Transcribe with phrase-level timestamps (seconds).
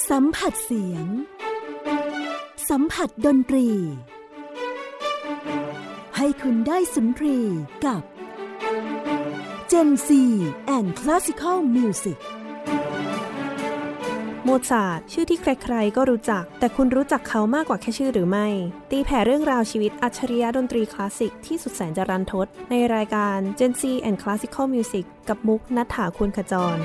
[0.00, 1.06] สัมผัสเสียง
[2.70, 3.68] สัมผัสดนตรี
[6.16, 7.38] ให้คุณได้สุนทรี
[7.84, 8.02] กับ
[9.70, 10.08] Gen Z
[10.76, 12.18] and Classical Music
[14.44, 18.48] โมซาร์ทชื่อที่ใครๆ ก็รู้จัก แต่คุณรู้จักเขามากกว่าแค่ชื่อหรือไม่
[18.90, 26.78] ตีแผ่เรื่องราวชีวิตอัจฉริยะดนตรีคลาสสิกที่สุดแสนจะรันทด ในรายการ Gen Z and Classical Music กับมุกนัฐถาคุณขจร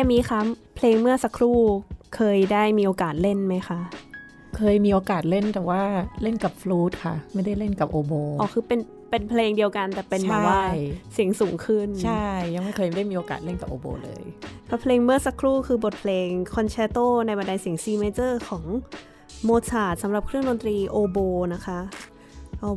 [0.00, 0.40] พี่เอมีคะ
[0.76, 1.58] เพลงเมื่อสักครู่
[2.16, 3.80] เคยได้มีโอกาสเล่นไหมคะ
[4.56, 5.82] เคยมีโอกาสเล่นแต่ว่า
[6.22, 8.80] เล่นกับฟลูตค่ะ ไม่ได้เล่นกับโอโบอ๋อคือเป็น
[9.10, 10.60] เป็นเพลงเดียวกันแต่เป็นแบบว่า
[11.14, 14.22] เสียงสูงขึ้น ใช่ ยังไม่เคยได้มีโอกาสเล่นกับโอโบเลย
[14.82, 18.64] เพลงเมื่อสักครู่คือบทเพลงคอนแชร์โตในบันไดเสียง C major ของ
[19.44, 21.18] โมซาร์ทสำหรับเครื่องดนตรีโอโบ
[21.54, 21.78] นะคะ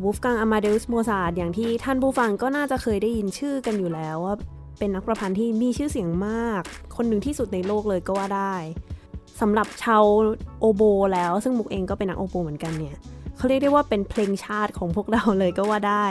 [0.04, 4.36] วูฟกังอามาเดอุสโมซาร์ทอย่างที่ท่านผู้ฟังก็น่าจะเคยได้ยินชื่อกันอยู่แล้วว่า
[4.78, 6.62] เป็นนักประพันธ์ที่มีชื่อเสียงมาก
[6.96, 8.56] คนหนึ่งที่สุดในโลกเลยก็ว่าได้
[9.42, 10.04] สำหรับชาว
[10.60, 10.84] โอโบ
[11.14, 12.98] แล้วซึ่งมุกเองก็เป็นนักโอโบเหมือนกันเนี่ย
[13.38, 16.06] เขาเรียกได้ว่าเป็นเพลงชาติของพวกเราเลยก็ว่าได้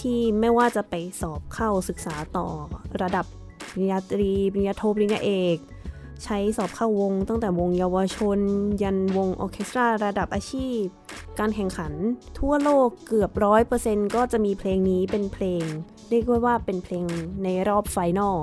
[0.00, 2.46] ที่ไม่ว่าจะไปสอบเข้าศึกษาต่อ
[3.02, 3.26] ระดับ
[3.72, 5.58] ปริญญาตรีปริญญาโทปริญญาเอก
[6.24, 8.38] ใช้สอบเข้าวง ตั้งแต่วงเยาวชน
[8.82, 10.82] ยันวงออเคสตราระดับอาชีพ
[11.38, 11.92] การแข่งขัน
[12.38, 15.64] ทั่วโลกเกือบร้อยเปอร์เซ็นก็จะมีเพลงนี้เป็นเพลง
[16.10, 17.04] เรียกว่าเป็นเพลง
[17.44, 18.36] ในรอบ final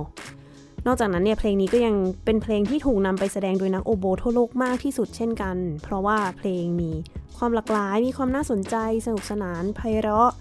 [0.88, 1.95] นอกจากนั้นเนี่ยเพลงนี้ก็ยัง
[2.25, 6.91] เป็นเพลงที่ถูกนำไปแสดงโดยนักโอโบทั่วโลกมากที่สุดเช่นกัน เพราะว่าเพลงมี
[7.38, 8.75] ความหลากหลาย มีความน่าสนใจ
[9.06, 10.31] สนุกสนานไพเราะ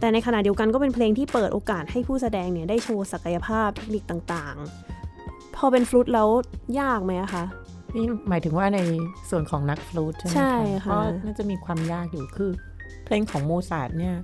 [0.00, 6.28] แต่ในขณะเดียวกันก็เป็นเพลงที่เปิดโอกาสให้ผู้แสดงเนี่ยได้โชว์ศักยภาพเทคนิคต่างๆ พอเป็นฟลุตแล้ว
[6.80, 7.44] ยากไหมคะ
[7.94, 8.78] นี่หมายถึงว่าใน
[9.30, 12.50] ส่วนของนักฟลูตใช่ไหมใช่ค่ะก็น่าจะมีความยากอยู่คือ
[13.04, 14.16] เพลงของโมซาร์ทเนี่ย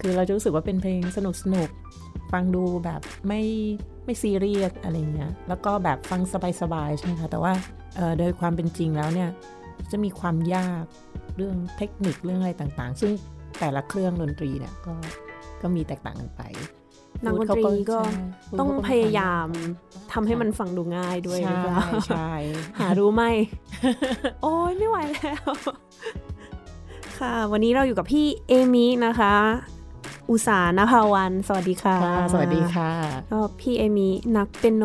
[0.00, 3.42] คือเราจะรู้สึกว่าเป็นเพลงสนุกสนุกๆฟังดูแบบไม่
[4.04, 6.20] ไม่ซีเรียสอะไรเงี้ย แล้วก็แบบฟัง
[6.60, 7.52] สบายๆใช่ไหมคะ แต่ว่า
[7.96, 9.30] เอ่อโดยความเป็นจริงแล้วเนี่ย
[9.90, 10.84] จะมีความยาก
[11.36, 13.12] เรื่องเทคนิคเรื่องอะไรต่างๆ ซึ่ง
[13.60, 14.94] แต่ละเครื่องดนตรีเนี่ยก็
[15.62, 16.42] ก็มีแตกต่างกันไป
[17.24, 18.22] นักดนตรีก็ใช่
[18.58, 19.48] ต้องเขาก็พยายาม
[20.12, 22.30] ทำให้มันฟังดูง่ายด้วยหรือใช่เปล่าใช่
[22.78, 23.24] หารู้ไหม
[24.42, 25.44] โอ้ยไม่ไหวแล้ว
[27.18, 29.34] ค่ะ วันนี้เราอยู่กับพี่เอมินะคะ
[30.30, 32.90] อุสานภาวันสวัสดีค่ะค่ะ สวัสดีค่ะ
[33.30, 34.84] ก็พี่เอมินักเปียโน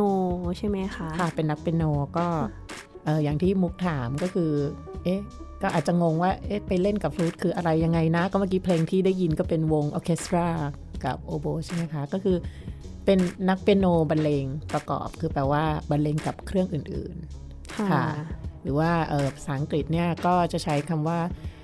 [0.58, 1.84] ใช่ไหมคะค่ะเป็นนักเปียโน
[2.18, 2.28] ก็
[3.06, 4.52] เอออย่างที่มุกถามก็คือ
[5.04, 5.22] เอ๊ะ
[5.62, 10.48] ก็อาจจะงงว่าเอ๊ะไปเล่นกับฟลูตคืออะไรยังไงนะ ก็เมื่อกี้เพลงที่ได้ยินก็เป็นวงออร์เคสตรา
[11.06, 12.38] กับโอโบใช่ไหมคะ ก็คือ
[13.06, 13.20] เป็น
[13.50, 17.16] นักเปียโนบรรเลงประกอบ คือแปลว่าบรรเลงกับเครื่องอื่น
[17.76, 21.57] ค่ะค่ะๆหรือว่าเออภาษาอังกฤษเนี่ยก็จะใช้คำว่าเอ่อ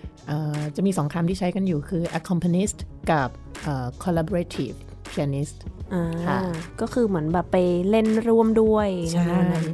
[0.76, 2.78] จะมีสองคำที่ใช้กันอยู่คือ accompanist
[3.12, 3.30] กับ
[3.64, 4.78] เอ่อ collaborative
[5.12, 5.58] pianist
[5.94, 6.40] อ่าค่ะ
[6.82, 7.58] ก็คือเหมือนแบบไป
[7.90, 9.70] เล่นร่วมด้วยใช่ในนั้น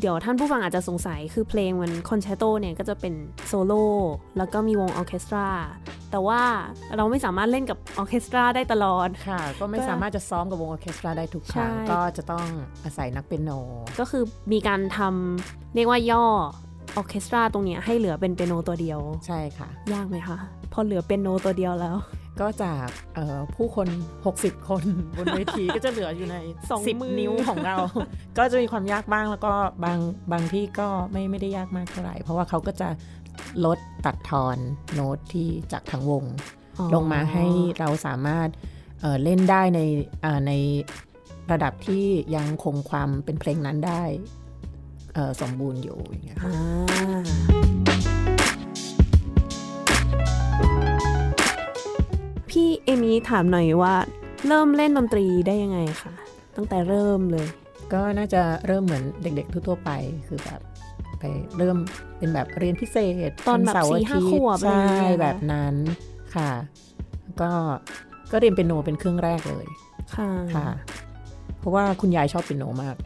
[0.00, 3.14] เดี๋ยวท่านผู้ฟังอาจจะสงสัยคือเพลงมันคอนแชร์โตเนี่ยก็จะเป็น
[3.46, 3.84] โซโล่
[4.38, 5.46] แล้วก็มีวงออร์เคสตรา
[6.10, 6.40] แต่ว่า
[6.96, 12.46] เราไม่สามารถเล่นกับออร์เคสตราได้ตลอดค่ะ ก็ไม่ก็สามารถจะซ้อมกับวงออร์เคสตราได้ทุกครั้งใช่ก็จะต้อง
[12.84, 13.50] อาศัยนักเปียโน
[14.00, 16.26] ก็คือมีการทำเรียกว่าย่อ
[16.96, 20.38] ออร์เคสตราตรงเนี้ยให้เหลือเป็นเปียโนตัวเดียว ใช่ค่ะ ยากไหมคะ
[20.72, 21.96] พอเหลือเปียโนตัวเดียวแล้ว
[22.40, 23.88] ก็จากเอ่อผู้คน
[24.28, 24.84] 60 คน
[25.16, 26.36] บนเวทีก็จะเหลืออยู่ใน
[26.70, 27.76] สองมือ10นิ้วของเรา
[28.38, 29.52] ก็จะมีความยากบ้างแล้วก็
[29.84, 29.98] บาง
[30.32, 32.88] บางที่ก็ไม่ไม่ได้ยากมากเท่าไหร่ เพราะว่าเขาก็จะ
[33.64, 34.56] ลดตัดทอน
[34.94, 36.24] โน้ตที่จากทั้งวง
[36.78, 37.44] อ๋อลงมาให้
[37.78, 38.48] เราสามารถ
[39.00, 39.80] เอ่อเล่นได้ใน
[40.22, 40.52] เอ่อใน
[41.52, 42.04] ระดับที่
[42.36, 44.45] ยังคงความเป็นเพลงนั้นได้เอ่อ
[45.40, 47.22] สมบูรณ์อยู่อย่างเงี้ยค่ะอ่า
[52.50, 53.94] พี่เอมี่ถามหน่อยว่า
[54.48, 56.12] เริ่มเล่นดนตรีได้ยังไงคะ
[56.56, 57.46] ตั้งแต่เริ่มเลย
[57.92, 59.90] ก็น่าจะเริ่มเหมือนเด็ก ๆ ทั่วๆไป
[60.28, 60.60] คือแบบ
[61.18, 61.24] ไป
[61.58, 61.76] เริ่ม
[62.18, 62.96] เป็นแบบเรียนพิเศ
[63.28, 65.74] ษ ตอนแบบวัเสาร์สี่ห้าทิตย์ขวบอะไรใช่อย่างเงี้ยแบบนั้น
[66.36, 66.50] ค่ะ
[67.40, 67.50] ก็
[68.32, 69.66] ก็เรียนเปียโนเป็นเครื่องแรกเลย
[70.16, 70.68] ค่ะค่ะ
[71.58, 72.96] เพราะว่าคุณยายชอบเปียโนมาก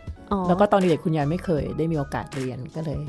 [0.49, 3.01] แล้วก็ตอนเด็กๆคุณยายไม่เคยได้มีโอกาสเรียนก็เลย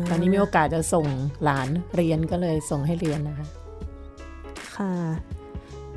[0.00, 1.06] าตอนนี้มีโอกาสจะส่ง
[1.44, 3.46] หลานเรียนก็เลยส่งให้เรียนนะคะ
[4.76, 4.94] ค่ะ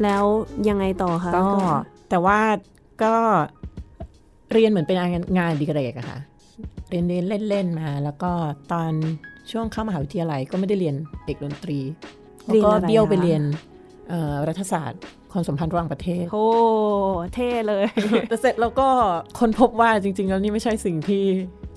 [0.03, 0.23] แล้ว
[0.69, 1.47] ยังไงต่อคะก็
[2.09, 2.39] แต่ว่า
[3.03, 3.15] ก็
[4.53, 6.19] เรียนเหมือนเป็นงานงานอดีกเรกอะค่ะ
[6.89, 8.31] เรียนเรียนเล่นๆมา แล้วก็
[8.71, 8.91] ตอน
[9.51, 10.95] ช่วงเข้ามหาวิทยาลัยก็ไม่ได้เรียน
[11.25, 11.79] เอกดนตรี
[12.45, 13.41] แล้วก็เรียนอะไรเบี้ยวไปคะเรียน
[14.09, 15.01] เอ่อรัฐศาสตร์
[15.37, 16.45] ความสัมพันธ์ระหว่างประเทศโอ้
[17.33, 17.85] เท่เลย
[18.29, 18.87] แต่เสร็จแล้วก็
[19.39, 21.25] ค้นพบว่าจริง ๆ แล้วนี่ไม่ใช่สิ่งที่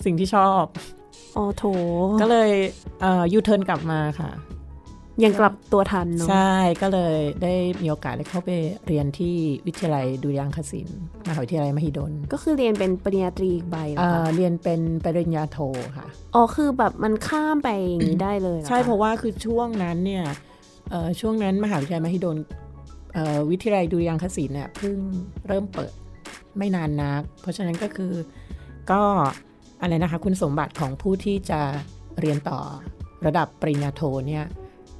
[0.04, 0.64] สิ่งที่ชอบ
[1.36, 1.64] อ๋อโถ
[2.20, 2.50] ก็เลย
[3.00, 4.30] เอ่อยูเทิร์นกลับมาค่ะ
[5.24, 6.52] ยังกลับตัวทันเนาะใช่
[6.82, 8.50] ก็เลยได้มีโอกาสได้เข้าไป
[8.86, 9.34] เรียนที่
[9.66, 15.58] วิทยาลัยดุริยางคศิลป์มหาวิทยาลัยมหิดล ก็คือเรียนเป็นปริญญาตรีอีกใบเหรอเอ่คะอเรียนเป็นปริญญาโท
[15.96, 20.24] ค่ะ อ๋อคือแบบมันข้ามไปอย่างนี้ได้เลยหอคใช่เพราะว่าคือช่วงนั้นเนี่ย
[20.90, 22.69] เอ่อช่วงนั้นมหาวิทยาลัยมหิดลเอ่อ
[23.50, 24.96] วิทยาลัยดุริยางคศิลป์เนี่ยเพิ่ง
[25.46, 25.92] เริ่มเปิด
[26.58, 28.12] ไม่นานนัก เพราะฉะนั้นก็คือ
[28.90, 29.02] ก็
[29.80, 31.60] อะไรนะคะคุณสมบัติของผู้ที่จะ
[32.20, 32.60] เรียนต่อ
[33.26, 34.44] ระดับปริญญาโทเนี่ย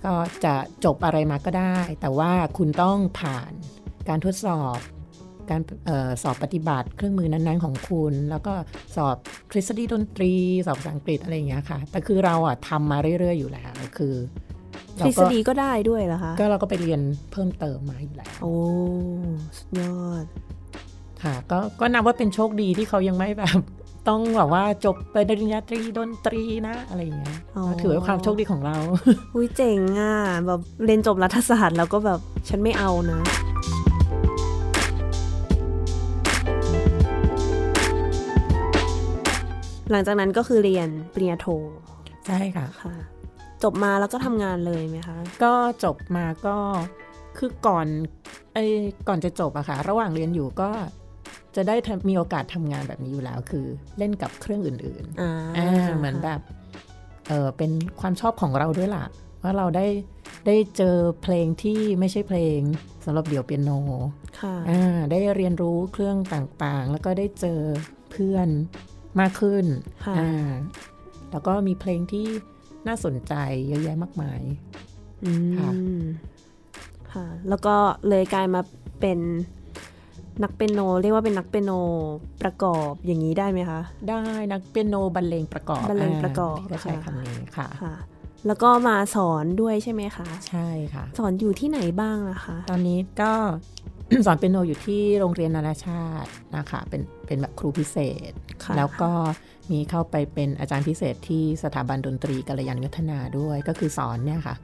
[0.05, 0.15] ก็
[0.45, 3.53] จะจบอะไรมาก็ได้ แต่ว่าคุณต้องผ่าน
[4.09, 4.79] การทดสอบ
[5.51, 8.55] การออสอบปฏิบัติเครื่องมือนั้นๆของคุณ แล้วก็
[8.97, 9.17] สอบ
[9.51, 10.33] ทฤษฎีดนตรี
[10.67, 14.15] สอบภาษาอังกฤษอะไรอย่างเงี้ยค่ะ แต่คือเราอะทำมาเรื่อยๆอยู่แล้วคือ
[14.99, 17.01] ทเราฤษก็ฎีก็ได้ด้วยเหรอคะ ก็เราก็ไปเรียน
[17.33, 18.55] เพิ่มเติมมาอยู่แล้วโอ้
[19.59, 20.25] สุดยอด
[21.23, 23.61] ค่ะ ก็ก็นับว่าเป็นโชคดีที่เขายังไม่แบบ
[24.09, 28.77] ต้องแบบว่าจบไปปริญญาตรีดนตรีนะอะไรอย่างเงี้ยอ๋อก็ถือว่าความโชคดีของเรา
[29.35, 30.15] อุ้ยเจ๋งอะ
[30.47, 33.21] แบบเรียนจบรัฐศาสตร์แล้วก็แบบฉันไม่เอานะ
[39.91, 41.47] หลังจากนั้นก็คือเรียนปริญญาโท
[42.27, 43.10] ใช่ค่ะค่ะ
[43.65, 46.57] จบมาแล้วก็ทำงานเลยไหมคะ ก็จบมาก็
[47.39, 47.87] คือก่อน
[48.55, 48.65] ไอ้
[49.09, 50.71] ก่อนจะจบอะค่ะ ระหว่างเรียนอยู่ก็
[51.57, 53.67] จะได้ทำมีโอกาสทำงานแบบนี้อยู่แล้ว คือ
[53.99, 56.41] เล่นกับเครื่องอื่นอ่าๆอ่าเหมือนแบบ
[57.29, 59.05] เออเป็นความชอบของเราด้วยล่ะ
[59.43, 59.87] ว่าเราได้
[60.47, 62.61] ได้เจอเพลงที่ไม่ใช่เพลง
[63.05, 63.71] สำหรับเดี่ยวเปียโน
[64.41, 67.61] ค่ะอ่าได้เรียนรู้เครื่องต่างๆ แล้วก็ได้เจอ
[68.11, 68.49] เพื่อน
[69.21, 69.65] มากขึ้น
[70.05, 70.51] ค่ะอ่า
[71.31, 72.27] แล้วก็มีเพลงที่
[72.87, 73.35] น่าสนใจ
[73.69, 74.41] เยอะแยะมากมาย
[75.25, 75.71] อืค่ะ
[76.01, 76.03] ม
[77.13, 77.75] ค่ะ แล้วก็
[78.09, 78.61] เลยกลายมา
[79.01, 79.19] เป็น
[80.43, 81.73] นักเปียโน เรียกว่าเป็นนักเปียโน
[82.43, 84.23] ประกอบอย่างนี้ได้ไหมคะ ได้
[84.53, 87.95] นักเปียโนบรรเลงประกอบบรรเลงประกอบาก็ใช้ค่ะคำนี้ค่ะค่ะ
[88.47, 93.33] แล้วก็มาสอนด้วยใช่ไหมคะ ใช่ค่ะ สอนอยู่ที่ไหนบ้างนะคะ ตอนนี้ก็
[94.27, 97.97] สอนเปียโนอยู่ที่โรงเรียนนานาชาตินะคะ เป็นเป็นแบบครูพิเศ
[98.31, 98.33] ษ
[98.65, 99.11] ค่ะแล้วก็
[99.73, 104.57] มีเข้าไปเป็นอาจารย์พิเศษที่สถาบันดนตรีกัลยาณวัฒนาด้วยก็คือสอนเนี่ยค่ะ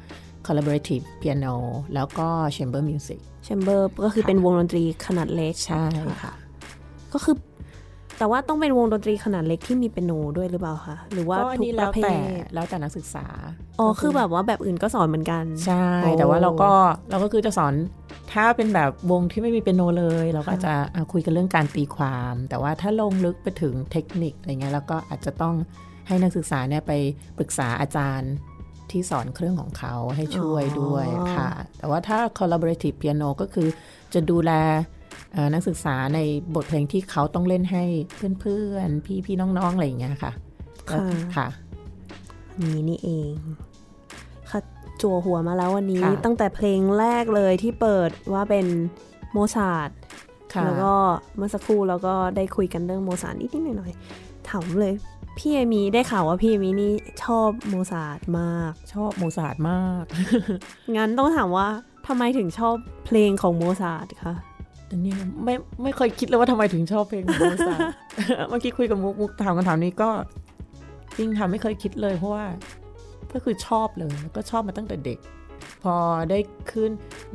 [0.47, 1.55] collaborative piano
[1.95, 5.85] แล้วก็ chamber music แชมเบอร์ก็คือค่ะเป็นวงดนตรีขนาดเล็กใช่
[6.25, 6.35] ค่ะ
[7.13, 7.37] ก็คือ
[8.19, 12.21] แต่ว่าต้องเป็นวงดนตรีขนาดเล็กที่มีเปียโนด้วยหรือเปล่าคะหรือว่าก็อันทุกนี้ปแล้ระวเภแต่ท
[12.55, 13.27] แล้วแต่นักศึกษา
[13.81, 16.71] อ๋อคือแบบว่าแบบอื่นก็สอนเหมือนกัน ใช่โอ้แต่ว่าเราก็
[17.11, 17.75] เราก็คือจะสอน
[18.33, 25.55] ถ้าเป็นแบบวงที่ไม่มีเปียโนเลย เราก็อาจจะอะคุยกันเรื่องการตีความ แต่ว่าถ้าลงลึกไปถึงเทคนิคอะไรเงี้ยเราก็อาจจะต้อง
[26.09, 26.93] ให้นักศึกษาเนี่ยไป
[27.39, 28.33] ปรึกษาอาจารย์
[28.91, 31.07] ที่สอนเครื่องของเขาให้ช่วยด้วย
[31.37, 33.69] ค่ะ แต่ว่าถ้า collaborative piano ก็คือ
[34.15, 34.53] จะดูแล
[35.33, 36.19] เอ่อนักศึกษาใน
[36.55, 37.85] บทเพลงที่เขาต้องเล่นให้
[38.41, 40.33] เพื่อนๆ พี่ๆ น้องๆ อะไรอย่างเงี้ยค่ะ
[40.87, 41.01] แล้ว
[41.37, 41.47] ค่ะ
[42.61, 43.66] นี่นี่เองค่ะ
[45.03, 48.67] จั่วหัวมาแล้ววันนี้ค่ะตั้งแต่เพลงแรกเลยที่เปิดว่าเป็น
[49.33, 49.91] โมซาร์ท
[50.55, 50.95] ค่ะแล้วก็
[51.37, 54.95] เมื่อสักครู่เราก็ได้คุยกันเรื่องโมซาร์ทนิดๆหน่อยๆถามเลย
[55.39, 56.93] พี่เอมีได้ข่าวว่าพี่เอมีนี่
[57.25, 60.05] ชอบโมซาร์ทมาก ชอบโมซาร์ทมาก
[60.97, 61.69] งั้นต้องถามว่า
[62.07, 62.75] ทำไมถึงชอบ
[63.07, 64.35] เพลงของโมซาร์ทคะ
[64.87, 67.81] แต่เนี่ยไม่ไม่เคยคิดเลยว่าทำไมถึงชอบเพลงของโมซาร์ท
[68.49, 70.11] เมื่อกี้คุยกับมุกมุกถามคำถามนี้ก็
[71.17, 72.45] จริงค่ะไม่เคยคิดเลยเพราะว่า
[73.33, 75.19] ก็คือชอบเลยแล้วก็ชอบมาตั้งแต่เด็ก
[75.83, 75.95] พอ
[76.31, 76.39] ได้
[76.71, 76.91] ขึ้น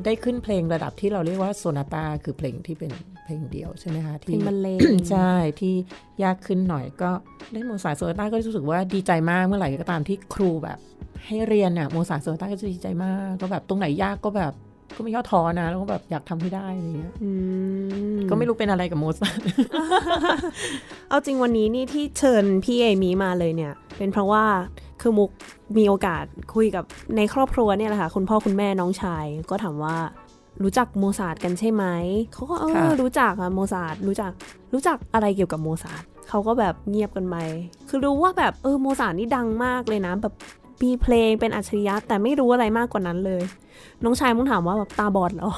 [0.06, 2.92] ได้ขึ้นเพลงระดับที่เราเรียกว่าโซนาตาคือเพลงที่เป็น
[3.26, 4.80] เพลงเดียวใช่ไหมคะเพลงที่บรรเลง
[5.12, 5.76] ใช่ที่
[6.24, 7.12] ยากขึ้นหน่อยก็
[7.52, 10.80] ได้โมซาร์ทโซนาตาก็รู้สึกว่าดีใจมากเมื่อไหร่ก็ตามที่ครูแบบ
[11.26, 14.54] ให้เรียนอะโมซาร์ทโซนาตาก็จะดีใจมากก็แบบตรงไหนยากก็แบบ
[14.96, 17.30] ก็ไม่ย่อท้อนะ แล้วก็แบบอยากทำให้ได้อะไรเงี้ยอื
[18.18, 19.40] มก็ไม่รู้เป็นอะไรกับโมซาร์ท
[21.10, 24.46] เอาจริงวันนี้นี่ที่เชิญพี่เอมีมาเลยเนี่ย เป็นเพราะว่า
[25.02, 25.30] คือมุก
[25.78, 26.24] มีโอกาส
[26.56, 26.84] คุยกับ
[27.18, 29.96] ในครอบครัวเนี่ยแหละค่ะ คุณพ่อคุณแม่น้องชาย ก็ถามว่า
[30.64, 31.86] รู้จักโมซาร์ทกันใช่ไหม
[32.34, 34.32] เขาก็เออค่ะรู้จักอะโมซาร์ทรู้จัก
[34.74, 37.36] รู้จักอะไรเกี่ยวกับโมซาร์ทเขาก็แบบเงียบกันไป
[37.90, 40.34] คือรู้ว่าแบบเออโมซาร์ทนี่ดังมากเลยนะแบบ
[40.84, 43.42] มีเพลงเป็นอัจฉริยะแต่ไม่รู้อะไรมากกว่านั้นเลย
[44.04, 45.52] น้องชายมุกถามว่าแบบตาบอดเหรอ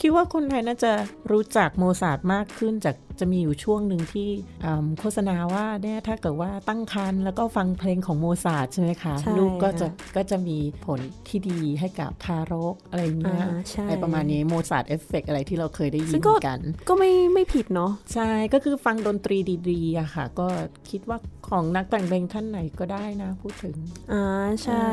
[0.00, 0.92] คิดว่าคนไทยน่าจะ
[1.32, 4.28] รู้จักโมซาร์ทมากขึ้นจาก จะมีอยู่ช่วงหนึ่งที่
[4.64, 19.38] อืมโฆษณาว่าเนี่ยถ้าเกิดว่าตั้งครรภ์แล้วก็ฟังเพลงของโมซาร์ทใช่ไหมคะใช่ลูกก็จะค่ะก็จะมีผลที่ดีให้กับทารกอะไรเงี้ยอ่าใช่อะไรประมาณนี้ Mozart effect อะไรที่เราเคยได้ยินกันซึ่งก็ ก็ไม่ไม่ผิดเนาะใช่ก็คือฟังดนตรี
[19.70, 20.46] ดีๆอะค่ะ ก็
[20.90, 23.74] คิดว่าของนักแต่งเพลงท่านไหนก็ได้นะพูดถึง
[24.12, 24.24] อ่า
[24.64, 24.84] ใช่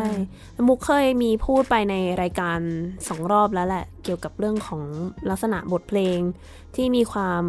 [0.68, 2.60] มุกเคยมีพูดไปในรายการ
[3.08, 4.84] สองรอบแล้วแหละ เกี่ยวกับเรื่องของ
[5.30, 6.20] ลักษณะบทเพลง
[6.76, 7.44] ที่มีความ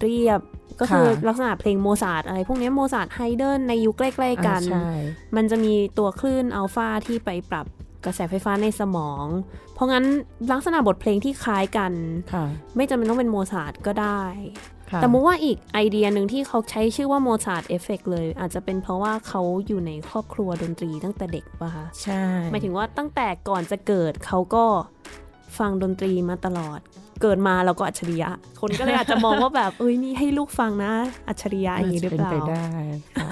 [0.00, 0.40] เรียบ
[0.80, 4.90] ก็คือค่ะลักษณะเพลงโมซาร์ทอะไร พวกเนี้ยโมซาร์ทไฮเดนในยุคใกล้ ๆ กันอ่าใช่
[5.36, 7.66] มันจะมีตัวคลื่นอัลฟาที่ไปปรับ
[8.04, 9.26] กระแสไฟฟ้าในสมอง
[9.74, 10.04] เพราะงั้น
[10.52, 11.92] ลักษณะบทเพลงที่คล้ายกัน
[12.32, 12.44] ค่ะ
[12.76, 14.24] ไม่จำเป็นต้องเป็นโมซาร์ทก็ได้
[14.90, 24.64] ค่ะแต่มุกว่าอีกไอเดียหนึ่งที่เขาใช้ชื่อว่า Mozart effect เลย อาจจะเป็นเพราะว่าเขาอยู่ในครอบครัวดนตรีตั้งแต่เด็กป่ะคะใช่หมายถึงว่าตั้งแต่ก่อนจะเกิดเขาก็
[25.58, 26.80] ฟังดนตรีมาตลอด
[27.22, 28.30] เกิดมาเราก็อัจฉริยะ
[28.60, 30.92] คนก็เลยอาจจะมองว่าแบบเอ้ยนี่ให้ลูกฟังนะ
[31.28, 32.66] อัจฉริยะอย่างนี้หรือเปล่าเป็นไปได้
[33.16, 33.30] ค่ะ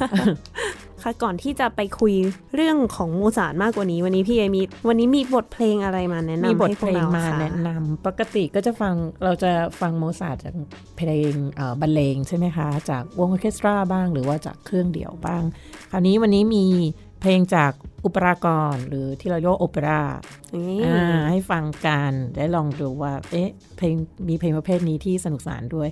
[1.03, 2.15] ค่ะก่อนที่จะไปคุย
[2.55, 9.51] เรื่องของโมซาร์ทมากกว่านี้ วันนี้พี่เอมีวันนี้มีบทเพลงอะไรมาแนะนำมีบทให้พเพวกลงเรามาคะแนะนำปกติก็จะฟังเราจะ
[9.81, 10.55] ฟังโมซาร์ทจาก
[10.97, 15.43] เพลงเอ่อบรรเลงใช่ไหมคะ จากวงออร์เคสตราบ้างหรือว่าจากเครื่องเดี่ยวบ้าง
[15.91, 16.67] คราวนี้วันนี้มี
[17.25, 17.73] เพลงจาก
[18.05, 20.03] อุปรากรหรือที่เราเรียกว่าโอเปร่า
[20.55, 23.95] นี่อ่าให้ฟังกันได้ลองดูว่า เอ๊ะเพลง
[24.29, 25.89] มีเพลงประเภทนี้ที่สนุกสนานด้วย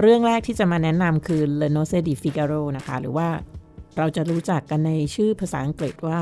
[0.00, 3.28] เรื่องแรกที่จะมาแนะนำคือ Le Nozze di Figaro นะคะ หรือว่า
[3.98, 6.20] เราจะรู้จักกันในชื่อภาษาอังกฤษว่า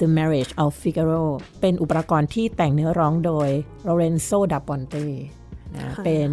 [0.00, 1.24] The Marriage of Figaro
[1.60, 3.48] เป็นอุปกรณ์ที่แต่งเนื้อร้องโดย
[3.88, 5.06] Lorenzo da Ponte
[5.76, 6.28] นะเป็น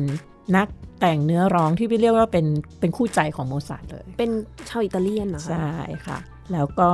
[0.56, 0.68] นัก
[1.00, 2.46] แต่งเนื้อร้องที่เรียกว่าเป็น
[2.80, 4.32] เป็นคู่ใจของโมซาร์ทเลย เป็น
[4.70, 5.74] ชาวอิตาเลียนเหรอคะใช่
[6.08, 6.20] ค่ะ
[6.54, 6.92] แล้วก็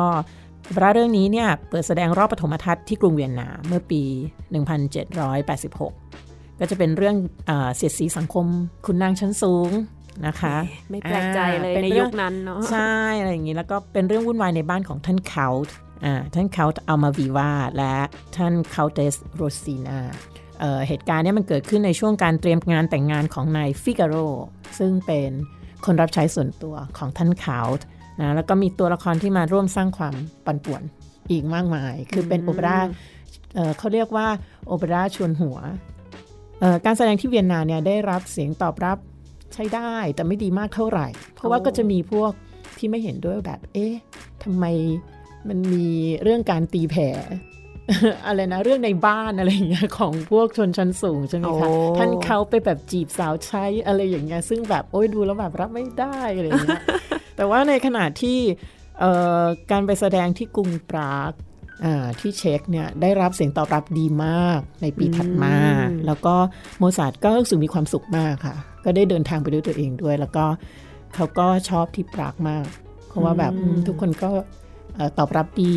[0.74, 4.02] พระเรื่องนี้เนี่ยเปิดแสดงรอบปฐมทัศน์ที่กรุงเวียนนาเมื่อปี
[5.32, 7.16] 1786 ก็จะเป็นเรื่อง
[7.76, 8.46] เสียดสีสังคม
[8.86, 9.72] ขุนนางชั้นสูง
[10.26, 10.56] นะคะ
[10.90, 15.48] ไม่แปลกใจเลยในยุคนั้นเนาะใช่อะไรอย่างนี้แล้วก็เป็นเรื่องวุ่นวายในบ้านของท่านเคานต์
[16.34, 17.96] ท่านเคานต์อัลมาวีวาและ
[18.36, 20.00] ท่านเคาน์เตสโรซีนา
[20.88, 24.16] เหตุการณ์นี้มันเกิดขึ้นในช่วงการเตรียมงานแต่งงานของนายฟิกาโร
[24.80, 25.30] ซึ่งเป็น
[25.86, 27.68] คนรับใช้ส่วนตัวของท่านคาว
[28.22, 30.82] นะแล้วก็มีตัวละครที่มาร่วมสร้างความปั่นป่วน
[31.32, 32.78] อีกมากมาย คือเป็นโอเปร่า
[33.78, 34.28] เขาเรียกว่า
[34.68, 35.58] โอเปร่าชวนหัว
[36.86, 38.98] การแสดงที่เวียนนาเนี่ยได้รับเสียงตอบรับ
[39.54, 42.32] ใช้ได้แต่ไม่ดีมากเท่าไหร่ เพราะว่าก็จะมีพวก
[42.78, 43.94] ที่ไม่เห็นด้วยแบบ เอ๊ะ
[44.44, 44.66] ทำไม
[45.48, 45.88] มันมี
[46.24, 47.10] เรื่องการตีแผ่
[48.28, 56.84] อะไรนะเรื่องในบ้านอะไรอย่างเงี้ยของพวกชนชั้นสูงใช่ไหมคะท่านเขาไปแบบจีบสาวใช้อะไรอย่างเงี้ยซึ่งแบบโอ้ยดูแล้วแบบรับไม่ได้อะไรอย่างเงี้ย
[57.36, 58.40] แต่ว่าในขณะที่
[59.72, 61.32] การไปแสดงที่กรุงปราก
[62.20, 65.56] ที่เช็คเนี่ยได้รับเสียงตอบรับดีมากในปีถัดมา
[66.06, 66.36] แล้วก็
[66.78, 70.46] โมซาร์ทก็รู้สึกมีความสุขมากค่ะ ก็ได้เดินทางไปด้วยตัวเองด้วย แล้วก็
[71.16, 72.66] เขาก็ชอบที่ปรากมาก
[73.08, 73.54] เพราะว่าแบบ
[73.88, 74.30] ทุกคนก็
[75.18, 75.76] ตอบรับดี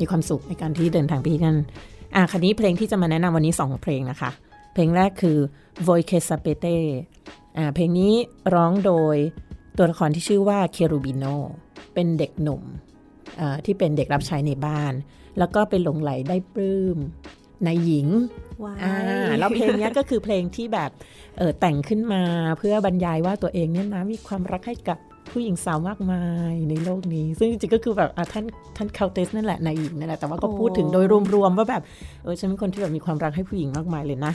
[0.00, 1.56] มีความสุขในการที่เดินทางไปที่นั่น
[2.14, 4.30] อะคันนี้เพลงที่จะมาแนะนำวันนี้ 2 เพลงนะคะ
[4.72, 5.38] เพลงแรกคือ
[5.86, 6.76] v o i c e s a p e t e
[7.56, 8.12] อ่าเพลงนี้
[8.54, 9.16] ร้องโดย
[9.78, 11.24] ตัวละครที่ชื่อว่าเครูบิโน
[11.94, 12.62] เป็นเด็กหนุ่ม
[13.64, 14.92] ที่เป็นเด็กรับใช้ในบ้าน
[15.38, 16.98] แล้วก็ไปหลงไหลได้ปลื้ม
[17.64, 18.08] ในหญิง
[18.82, 18.94] อ่า
[19.38, 20.90] แล้วเพลงนี้ก็คือเพลงที่แบบ
[21.38, 22.22] เออแต่งขึ้นมา
[22.58, 24.98] เพื่อบรรยายว่าตัวเองเนี่ยนะมีความรักให้กับ
[25.30, 28.44] ผู้หญิงสาวมากมายในโลกนี้ ซึ่งจริงๆก็คือแบบท่าน
[28.76, 31.82] ท่านเคาน์เตสนั่นแหละนายหญิงนั่นแหละแต่ว่าก็พูดถึงโดยรวมๆว่าแบบ
[32.22, 34.32] เออฉันเป็นคนที่แบบมีความรักให้ผู้หญิงมากมายเลยนะ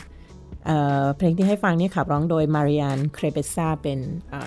[0.66, 4.00] เเพลงที่ให้ฟังนี่ขับร้องโดยมาริอานน์ เครบาสซาเป็น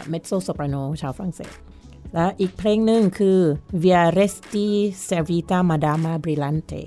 [0.09, 1.53] mezzo-soprano ชาวฝรั่งเศส
[2.15, 3.39] และอีกเพลงหนึ่งคือ
[3.83, 4.67] Via Resti
[5.09, 6.83] Servita Madama Brillante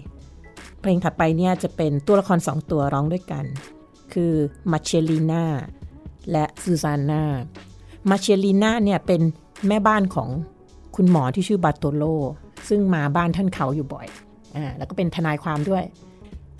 [0.82, 3.46] เพลงถัดไปเนี่ยจะเป็นตัวละครสองตัวร้องด้วยกัน
[4.14, 4.34] คือ
[4.72, 5.46] มาเชลีนา
[6.32, 7.24] และซูซาน่า
[8.10, 9.22] มาเชลีนาเนี่ยเป็น
[9.68, 10.30] แม่บ้านของ
[10.96, 12.04] คุณหมอที่ชื่อบาโตโล
[12.70, 14.08] ซึ่งมาบ้านท่านเคานต์อยู่บ่อย
[14.56, 15.84] อ่าแล้วก็เป็นทนายความด้วย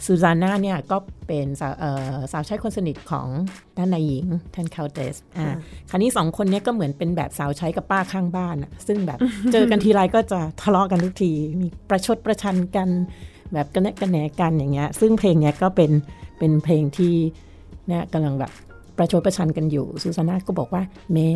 [0.06, 1.74] ซูซาน่าเนี่ยก็เป็นสาว
[2.32, 3.28] สาวใช้คนสนิทของ
[3.78, 5.48] ท่านนายหญิงท่านเคาน์เตสอ่า
[5.90, 9.20] คราวนี้สองคนนี้ก็เหมือนเป็นแบบสาวใช้กับป้าข้างบ้านอะซึ่งแบบ
[9.52, 11.32] เจอกันทีไรก็จะทะเลาะกันทุกที
[11.62, 12.90] มีประชดประชันกัน
[13.54, 15.92] แบบกันแนกันแหนกันอย่างเงี้ย ซึ่งเพลงเนี้ยก็เป็น
[16.40, 17.14] เป็นเพลงที่
[17.88, 18.52] เนี่ยกำลังแบบ
[18.98, 20.84] ประชดประชันกันอยู่ซูซาน่าก็บอกว่า
[21.14, 21.32] แม้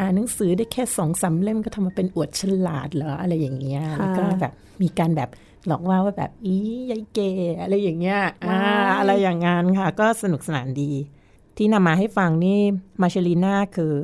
[0.00, 5.30] อ่านหนังสือได้แค่สองสาเล่มก็ทำมาเป็นอวดฉลาดเหรออะไรอย่างเงี้ยแล้วก็แบบมีการแบบ
[5.66, 6.56] หลอกว่าว่าแบบอี
[6.90, 7.20] ยายเก
[7.62, 8.58] อะไรอย่างเงี้ยอ่า
[8.98, 10.90] อะไรอย่างงั้นค่ะ ก็สนุกสนานดี
[11.56, 12.60] ที่นำมาให้ฟังนี่
[13.00, 13.94] มาเชลีนาคือ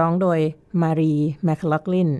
[0.00, 0.40] ร้องโดย
[0.82, 1.14] มารี
[1.44, 2.10] แมคลอกลิน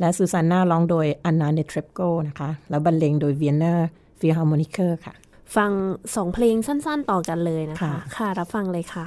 [0.00, 5.14] และซูซานนาร้องโดยอันนาเนเทรปโกนะคะ แล้วบรรเลงโดย Wiener Philharmoniker ค่ะ
[5.56, 5.70] ฟัง
[6.14, 9.06] สองเพลงสั้นๆต่อกันเลยนะคะ ค่ะ รับฟังเลยค่ะ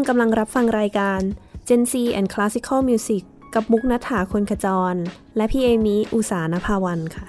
[0.00, 1.20] งกำลังรับฟังรายการ
[1.68, 3.22] Gen Z and Classical Music
[3.54, 4.94] กับมุกนัฐาคนขจร
[5.36, 7.26] และพี่เอมิอุสานภาวันค่ะ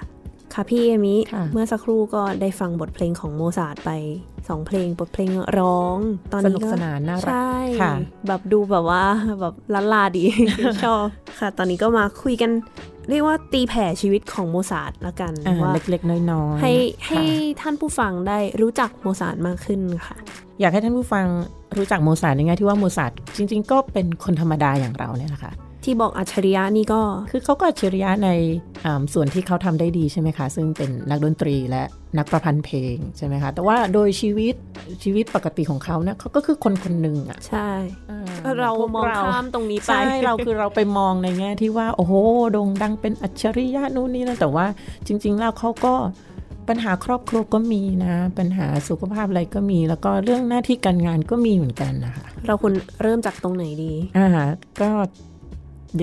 [0.53, 3.91] ค่ะพี่เอมิค่ะเมื่อสักครู่ก็ได้ฟังบทเพลงของโมซาร์ทไป
[4.47, 5.97] สองเพลงบทเพลงร้อง
[6.31, 7.93] ตอนนี้นุกสนานน่ารักใช่ค่ะ
[8.27, 9.03] แบบดูแบบว่า
[9.41, 10.23] แบบล้านลาดี
[10.83, 11.05] ชอบ
[11.39, 12.51] ค่ะ ตอนนี้ก็มาคุยกัน
[13.09, 16.73] เรียกว่าตีแผ่ชีวิตของโมซาร์ทละกันอ่าว่าเล็กๆ น้อยๆให้
[17.07, 20.17] ให้ค่ะท่านผู้ฟังได้รู้จักโมซาร์ทมากขึ้นค่ะ
[20.59, 21.25] อยากให้ท่านผู้ฟัง
[21.77, 25.53] รู้จักโมซาร์ทในแง่ที่ว่าโมซาร์ทจริง ๆ ก็เป็นคนธรรมดาอย่างเราเนี่ยแหละค่ะ
[25.83, 28.29] ที่บอกอัจฉริยะนี่ก็คือเขาก็อัจฉริยะใน
[28.85, 31.83] อ่าส่วนที่เขาทำได้ดีใช่ไหมคะ ซึ่งเป็นนักดนตรีและ
[32.17, 34.55] นักประพันธ์เพลงใช่ไหมคะ แต่ว่าโดยชีวิต
[35.03, 37.69] ชีวิตปกติของเขาเนี่ยเขาก็คือคนคนหนึ่งอะใช่
[38.09, 42.13] อ่เราพวกมองข้ามตรงนี้ไปใช่เราคือเราไปมองในแง่ที่ว่า โอ้โห
[42.53, 44.65] โด่งดังเป็นอัจฉริยะนู่นนี่นะแต่ว่า
[45.07, 45.93] จริง ๆ แล้วเขาก็
[46.71, 54.27] ปัญหาครอบครัวก็มีนะ ปัญหาสุขภาพอะไรก็มี แล้วก็เรื่องหน้าที่การงานก็มีเหมือนกันนะคะ เราควรเริ่มจากตรงไหนดีอ่า
[54.81, 54.89] ก็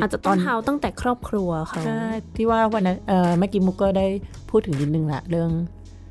[0.03, 2.03] อาจจะต้องเท้าตั้งแต่ครอบครัวเขาใช่
[2.37, 4.07] ที่ว่าวันนั้นเอ่อเมื่อกี้มุกก็ได้
[4.51, 5.51] พูดถึงนิดนึงละเรื่อง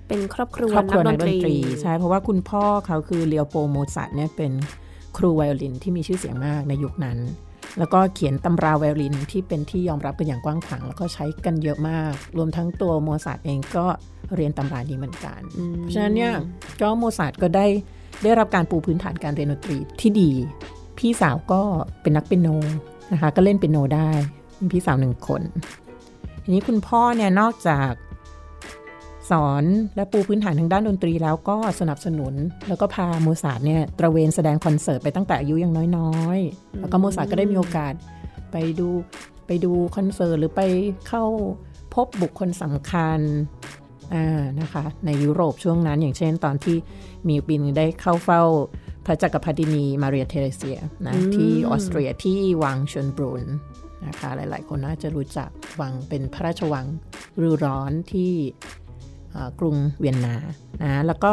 [0.08, 4.52] เป็นครอบครัวครอบครัวนันักกดดนนตตรีรีใช่เพราะว่าคุณพ่อเขาคือเลียวโปโมซาร์ทเนี่ยเป็น
[5.17, 7.17] ครูไวโอลินที่มีชื่อเสียงมากในยุคนั้น
[7.80, 13.86] แล้วก็เขียนตำราไวโอลินที่เป็นที่ยอมรับกันอย่างกว้างขวางแล้วก็ใช้กันเยอะมาก รวมทั้งตัวโมซาร์ทเองก็
[14.36, 16.34] เรียนตำรานี้เหมือนกันอืมเพราะฉะนั้นเนี่ย
[16.82, 17.66] ก็โมซาร์ทก็ได้
[18.24, 20.32] ได้รับการปูพื้นฐานการเรียนดนตรีที่ดี
[20.98, 21.62] พี่สาวก็
[22.02, 22.48] เป็นนักเปียโน
[23.12, 24.10] นะคะก็เล่นเปียโนได้
[24.60, 25.42] มีพี่สาวหนึ่งคน
[26.44, 27.92] ทีนี้คุณพ่อเนี่ยนอกจาก
[29.32, 29.63] สอน
[29.96, 32.34] และปูพื้นฐานทางด้านดนตรีแล้วก็สนับสนุน
[32.68, 37.94] แล้วก็พาโมซาร์ทเนี่ยตระเวนแสดงคอนเสิร์ตไปตั้งแต่อายุยังน้อยๆ แล้วก็โมซาร์ทก็ได้มีโอกาส
[38.52, 38.88] ไปดู
[39.48, 40.62] ไปดูคอนเสิร์ตหรือไป
[41.08, 41.24] เข้า
[41.94, 43.87] พบบุคคลสำคัญอ่า
[44.62, 46.78] นะคะในยุโรปช่วงนั้นอย่างเช่นตอนที่
[47.30, 48.43] มีปีนึงได้เข้าเฝ้า
[49.06, 53.43] พระจักรพรรดินีมาเรียเทเรเซียนะที่ออสเตรียที่วังเชินบรุนน์
[54.06, 56.86] นะคะหลาย ๆ คนน่าจะรู้จักวังเป็นพระราชวัง
[57.41, 58.34] ฤดูร้อนที่
[59.32, 60.36] เอ่อกรุงเวียนนา
[60.84, 61.32] นะแล้วก็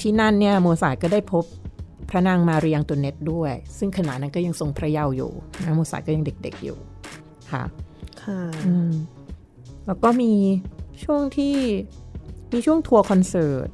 [0.00, 1.44] ที่นั่นเนี่ยโมซาร์ทก็ได้พบ
[2.10, 5.32] พระนางมารีอองตัวเน็ตด้วย ซึ่งขณะนั้นก็ยังทรงพระเยาว์อยู่
[5.64, 6.78] นะโมซาร์ทก็ยังเด็ก ๆ อยู่
[7.50, 7.64] ค่ะ
[8.22, 8.90] ค่ะอืม
[9.86, 10.32] แล้วก็มี
[11.04, 11.56] ช่วงที่
[12.52, 13.68] มีช่วงทัวร์คอนเสิร์ต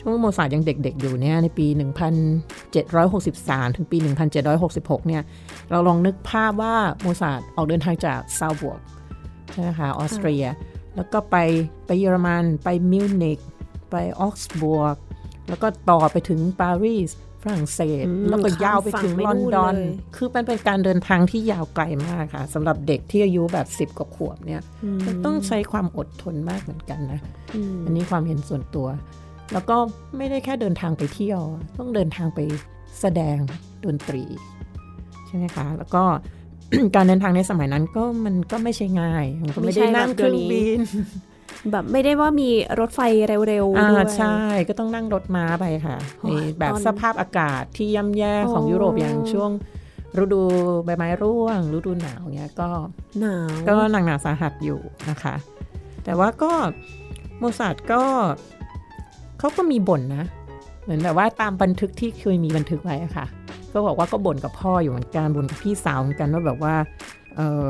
[0.00, 1.66] ช่วงโมซาร์ทยังเด็กๆ อยู่เนี่ยในปี
[2.46, 3.96] 1763 ถึงปี
[4.52, 5.22] 1766 เนี่ย
[5.70, 8.78] เราลองนึกภาพว่าโมซาร์ทออกเดินทางจากซาลซ์บูร์ก
[9.50, 10.44] ใช่ไหมคะออสเตรีย
[10.96, 11.36] แล้วก็ไป
[11.86, 13.38] ไปเยอรมัน ไปมิวนิก
[13.90, 14.96] ไปออกซบวก
[15.48, 17.10] แล้วก็ต่อไปถึงปารีส
[17.44, 24.62] ฝรั่งเศสอืมแล้วก็ยาวไปถึงข้ามฝั่งไม่ลอนดอนนู่นเลยคือมันเป็นการเดินทางที่ยาวไกลมากค่ะสำหรับเด็กที่อายุแบบสิบ10กว่าขวบเนี่ย
[25.06, 27.20] มันต้องใช้ความอดทนมากเหมือนกันนะ
[27.72, 28.86] มอันนี้ความเห็นส่วนตัว
[29.52, 29.76] แล้วก็
[30.16, 31.40] ไม่ได้แค่เดินทางไปเที่ยว
[31.78, 32.40] ต้องเดินทางไป
[33.00, 33.36] แสดง
[33.84, 34.24] ดนตรี
[35.26, 36.02] ใช่ไหมคะ แล้วก็
[36.94, 40.80] การเดินทางในสมัยนั้นก็มันก็ไม่ใช่ง่าย มันก็ไม่ได้นั่งเครื่องบิน
[41.72, 42.48] แบบไม่ได้ว่ามี
[42.80, 43.00] รถไฟ
[43.48, 44.36] เร็วๆอ่าด้วยใช่
[44.68, 49.50] ก็ต้องนั่งรถม้าไปค่ะโอ้ในยแบบตอนสภาพอากาศที่ย่ำแย่ของโอ้ยุโรปอย่างช่วง
[50.20, 50.42] ฤดู
[50.84, 52.68] ใบไม้ร่วงฤดูหนาวเนี้ยก็
[53.20, 55.34] หนาวก็หนักหนาสาหัสอยู่นะคะ
[56.04, 56.52] แต่ว่าก็
[57.38, 58.02] โมซาร์ทก็
[59.38, 60.24] เขาก็มีบ่นนะ
[60.82, 63.26] เหมือนแบบว่าตามบันทึกที่เคยมีบันทึกไว้อะค่ะ
[63.72, 66.74] ก็บอกว่าก็บ่นกับพ่ออยู่เหมือนกันบ่นกับพี่สาวเหมือนกันว่าแบบว่า
[67.36, 67.66] เออ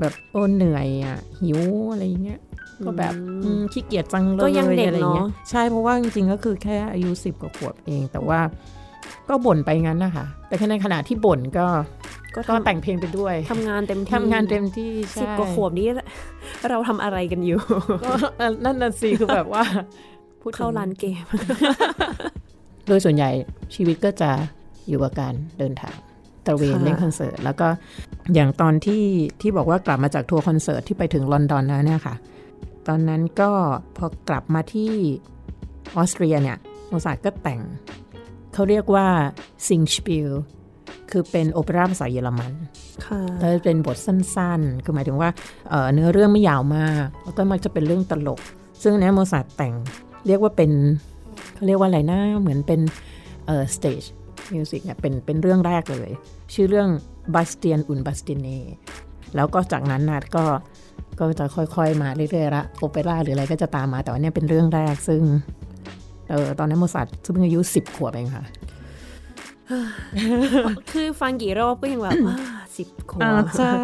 [0.00, 1.60] แบบโอ้เหนื่อยอะหิว
[1.92, 2.40] อะไรอย่างเงี้ย
[2.84, 3.14] ก็แบบ
[3.44, 8.40] อืมขี้เกียจจังเลยก็ยังเด็กอะไรเงี้ยเนาะใช่เพราะว่าจริงๆก็คือแค่อายุสิบกว่าขวบเอง แต่ว่า
[9.28, 11.66] ก็บ่นไปงั้นนะคะ แต่ในขณะที่บ่นก็
[12.34, 15.86] ก็ก็ทำแต่งเพลงไปด้วยทำงานเต็มที่ทำงานเต็มที่ใช่สิบกว่าขวบนี้
[16.70, 17.58] เราทำอะไรกันอยู่
[18.04, 19.64] ก็เอ่อนั่นน่ะสิคือแบบว่า
[20.42, 21.24] พูดถึงเข้าร้านเกม
[22.88, 23.30] โดยส่วนใหญ่
[23.74, 24.30] ชีวิตก็จะ
[24.88, 25.94] อยู่กับการเดินทาง
[26.46, 27.68] ตระเวนค่ะเล่นคอนเสิร์ตแล้วก็
[28.34, 29.04] อย่างตอนที่
[29.40, 32.14] ที่บอกว่ากลับมาจากทัวร์คอนเสิร์ตที่ไปถึงลอนดอนแล้วเนี่ยค่ะ
[32.88, 33.50] ตอนนั้นก็
[33.96, 34.92] พอกลับมาที่
[35.96, 37.60] ออสเตรียเนี่ยโมซาร์ทก็แต่ง
[38.54, 39.06] เขาเรียกว่า
[39.68, 40.30] Singspiel
[41.10, 42.52] คือเป็นโอเปร่าภาษาเยอรมัน
[43.06, 45.30] ค่ะแล้วเป็นบทสั้นๆ คือหมายถึงว่า
[45.70, 48.40] เอ่อเนื้อเรื่องไม่ยาวมากแล้วก็มักจะเป็นเรื่องตลก
[48.82, 49.74] ซึ่งอันเนี้ยโมซาร์ทแต่ง
[50.26, 50.70] เรียกว่าเป็น
[51.54, 52.80] เขาเรียกว่าอะไรนะเหมือนเป็น
[53.46, 54.06] เอ่อ stage
[54.52, 56.10] music เนี่ยเป็นเป็นเรื่องแรกเลย
[56.54, 56.88] ชื่อเรื่อง
[57.34, 58.58] Bastien und Bastine
[59.36, 60.44] แล้วก็จากนั้นนะก็
[61.18, 65.22] ก็จะค่อยๆ มาเรื่อยๆละโอเปร่าหรืออะไรก็จะตามมาแต่ว่าเนี่ยเป็นเรื่องแรกซึ่ง
[66.30, 68.44] เออตอนนั้นโมซาร์ทซึ่งเพิ่งอายุ10ขวบเองค่ะ
[70.90, 72.18] คือฟังกี่รอบก็ยังแบบ
[72.76, 73.74] สิบขวอ่าบใช่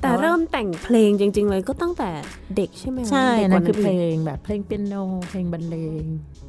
[0.00, 2.10] แต่เริ่มแต่งเพลงจริง ๆ เลยก็ตั้งแต่
[2.56, 4.94] เด็กใช่ไหมะใช่เด็กกนั่ว่านคือเพลกงแบบเพลงเปียโน
[5.30, 6.04] เพลงบรรเลง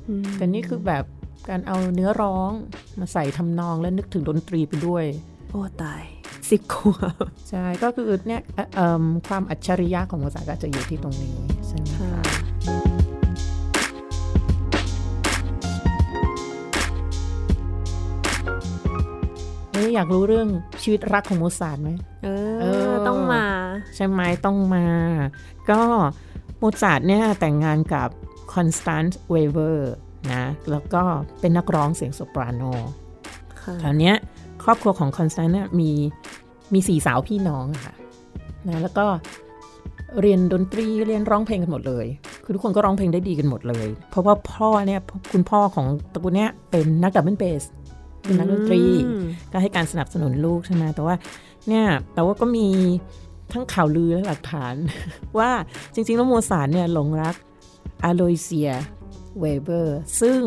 [0.10, 1.04] อืมแต่นี่คือแบบ
[1.50, 2.52] การเอาเนื้อร้อง
[3.00, 6.02] มาใส่ทำนองแล้วนึกถึงดนตรีไปด้วยโอ้ตาย
[6.50, 7.16] สิบขวบ
[7.50, 11.36] ใช่ ก็คือเนี่ยเอ่อเอิ่มความอัจฉริยะของภาษาก็จะอยู่ที่ตรงนี้
[11.68, 12.46] ใช่ไหมค่ะคะ
[19.72, 20.48] เอ๊ะอยากรู้เรื่อง
[20.82, 21.90] ชีวิตรักของโมซาร์ทไหม
[22.24, 22.28] เอ
[22.62, 23.46] เอออ ต้องมา
[23.96, 24.86] ใช่ไหมต้องมา
[25.72, 25.82] ก็
[26.60, 28.10] โมซาร์ทเนี่ยแต่งงานกับ
[28.54, 29.94] คอนสแตนซ์เวเบอร์
[30.34, 31.04] นะ แล้วก็
[31.40, 32.64] เป็นนักร้องเสียงโซปราโน
[33.62, 34.16] ค่ะคราวเนี้ย
[34.66, 35.92] ครอบครัวของคอนสแตนซ์เนี่ยมี
[36.74, 37.96] มีสี่สาวพี่น้องอะค่ะ
[38.68, 39.06] นะแล้วก็
[40.22, 42.06] เรียนดนตรีเรียนร้องเพลงกันหมดเลย
[42.44, 45.00] คือทุกคนก็ร้องเพลงได้ดีกันหมดเลย เพราะว่าพ่อเนี่ย
[45.32, 47.64] คุณพ่อของตระกูลเนี้ยเป็นนัก double bass
[48.24, 51.16] เป็นนักดนตรีอืมก็ให้การสนับสนุนลูกใช่ไหมแต่ว่า
[51.68, 52.68] เนี่ยแต่ว่าก็มี
[53.54, 54.74] ทั้งข่าวลือและหลักฐาน
[55.40, 55.50] ว่า
[55.94, 57.36] จริงๆแล้วโมซาร์ทเนี่ยหลงรัก
[58.04, 58.72] อโลยเซีย
[59.40, 60.40] เวเบอร์ซึ่ง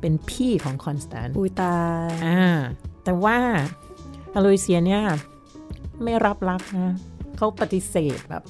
[0.00, 2.42] เป็นพี่ของคอนสแตนซ์อุยตายอ่า
[3.04, 3.36] แต่ว่า
[4.34, 5.02] อโลยเซียเนี่ย
[6.02, 6.94] ไม่รับรักนะ
[7.36, 8.42] เขาปฏิเสธแบบ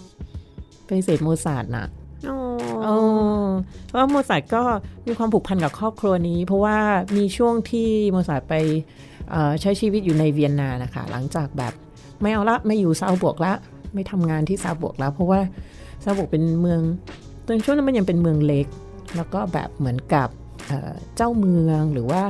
[0.88, 1.86] ปฏิเสธโมซาร์ทนะ
[2.24, 2.36] โอ้
[2.84, 2.88] เอ
[3.44, 3.46] อ
[3.86, 4.62] เพราะว่าโมซาร์ทก็
[5.06, 6.78] มีความผูกพันกับครอบครัวนี้ เพราะว่า
[7.16, 8.54] มีช่วงที่โมซาร์ทไป
[9.30, 11.72] เอ่อใช้ชีวิตอยู่ในเวียนนานะคะ หลังจากแบบ
[12.20, 13.52] ไม่เอาละไม่อยู่ซาลซ์บูร์กละ
[13.94, 15.40] ไม่ทำงานที่ซาลซ์บูร์กแล้ว เพราะว่า
[16.04, 16.80] ซาลซ์บูร์กเป็นเมือง
[17.46, 18.66] ตอนช่วงนั้นมันยังเป็นเมืองเล็ก
[19.16, 20.28] แล้วก็แบบเหมือนกับ
[20.70, 22.22] เอ่อเจ้าเมืองหรือว่า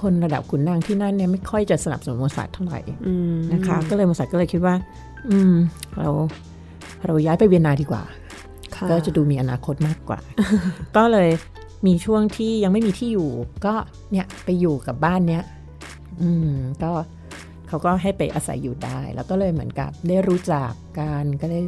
[0.00, 4.74] คนระดับขุนนางที่นั่นเนี่ยไม่ค่อยจะสนับสนุนโมซาร์ทเท่าไหร่อืมนะคะ ก็เลยโมซาร์ทก็เลยคิดว่า
[5.28, 5.54] อืม
[5.98, 6.08] เรา
[7.06, 8.02] เราย้ายไปเวียนนาดีกว่า
[8.76, 10.20] ค่ก็จะดูมีอนาคตมากกว่า
[10.96, 11.30] ก็เลย
[11.86, 13.30] มีช่วงที่ยังไม่มีที่อยู่
[13.66, 13.74] ก็
[14.12, 15.42] เนี่ยไปอยู่กับบ้านเนี้ย
[16.22, 16.92] อืมก็
[17.68, 21.60] เขาก็ให้ไปอาศัยอยู่ได้ แล้วก็เลยเหมือนกับได้รู้จักกันก็ได้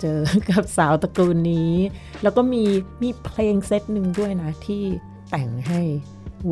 [0.00, 1.74] เจอกับสาวตระกูลนี้
[2.22, 2.64] แล้วก็มี
[3.02, 4.84] มีเพลงเซตหนึ่งด้วยนะที่
[5.30, 5.80] แต่งให้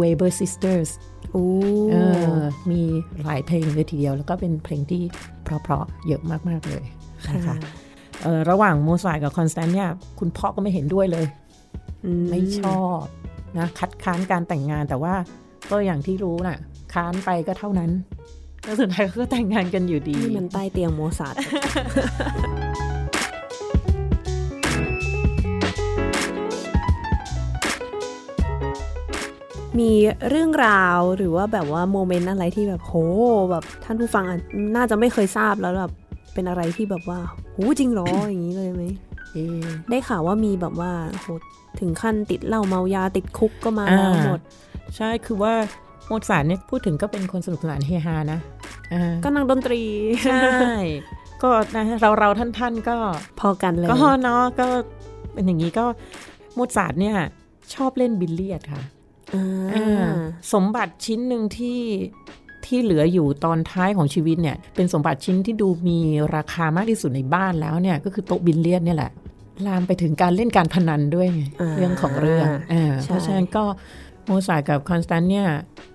[0.00, 0.90] Weber Sisters
[1.32, 1.46] โอ้
[1.90, 1.96] เอ
[2.34, 2.38] อ
[2.70, 2.82] มี
[3.24, 5.02] หลายเพลงเลยทีเดียว แล้วก็เป็นเพลงที่
[5.42, 6.84] เพราะๆเยอะมาก ๆ เลย
[7.34, 7.56] นะคะค่ะ
[8.22, 11.26] เออระหว่างโมซาร์ทกับคอนสแตนซ์เนี่ยคุณพ่อก็ไม่เห็นด้วยเลย
[12.04, 13.02] อืมไม่ชอบ
[13.58, 15.14] นะคัดค้านการแต่งงานแต่ว่า
[15.70, 16.58] ก็อย่างที่รู้น่ะ
[16.94, 17.90] ค้านไปก็เท่านั้น
[18.64, 21.36] แล้วสุดท้ายเขาก็แต่งงานกันอยู่ดีนี่มันใต้เตียงโมซาร์ท
[29.78, 29.90] มี
[30.30, 32.94] เรื่องราวหรือว่าแบบว่า moment อะไรที่แบบโห
[33.50, 34.38] แบบท่านผู้ฟังอะ
[34.76, 35.90] น่าจะไม่เคยทราบแล้วแบบ
[36.34, 37.18] เป็นอะไรที่แบบว่า
[37.52, 38.82] โหจริงเหรออย่างนี้เลยไหม
[39.32, 41.26] เอ๊ะได้ข่าวว่ามีแบบว่าโห
[41.80, 44.40] ถึงขั้นติดเหล้าเมายาติดคุกก็มาอ่าแล้วหมด
[44.96, 45.52] ใช่คือว่า
[46.06, 48.38] โมซาร์ทเนี่ยพูดถึงก็เป็นคนสนุกสนานเฮฮานะ
[48.92, 49.82] อ่าก็นักดนตรี
[50.24, 50.44] ใช่
[51.42, 52.96] ก็นะเราเราท่านท่านๆก็
[53.40, 54.66] พอกันเลยก็เนาะก็
[55.32, 55.84] เป็นอย่างนี้ก็
[56.54, 57.16] โมซาร์ทเนี่ย
[57.74, 59.03] ชอบเล่นบิลเลียดค่ะอ่าอ่า
[60.52, 61.80] สมบัติชิ้นหนึ่งที่
[62.66, 65.98] ที่เหลืออยู่ตอนท้ายของชีวิตเนี่ย เป็นสมบัติชิ้นที่ดูมี
[66.36, 69.10] ราคามากที่สุดในบ้านแล้วเนี่ย ก็คือโต๊ะบิลเลียดเนี่ยแหละ
[69.66, 73.64] ลามไปถึงการเล่นการพนันด้วยไงอ่าเรื่องของเรื่องอ่าใช่เพราะฉะนั้นก็
[74.26, 75.48] โมซาร์ทกับคอนสแตนซ์เนี่ย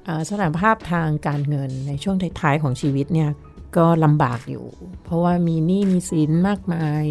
[0.08, 3.30] อ่าสถานภาพทางการเงินในช่วงท้ายๆของชีวิตเนี่ย
[3.78, 4.66] ก็ลำบากอยู่
[5.04, 7.04] เพราะว่ามีหนี้มีสินมากมาย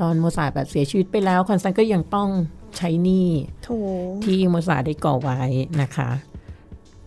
[0.00, 2.28] ตอนโมซาร์ทแบบเสียชีวิตไปแล้วคอนสแตนซ์ก็ยังต้อง
[2.78, 3.28] ใช้หนี้
[3.64, 3.68] โถ
[4.24, 5.40] ที่โมซาร์ทได้ก่อไว้
[5.82, 6.10] นะคะ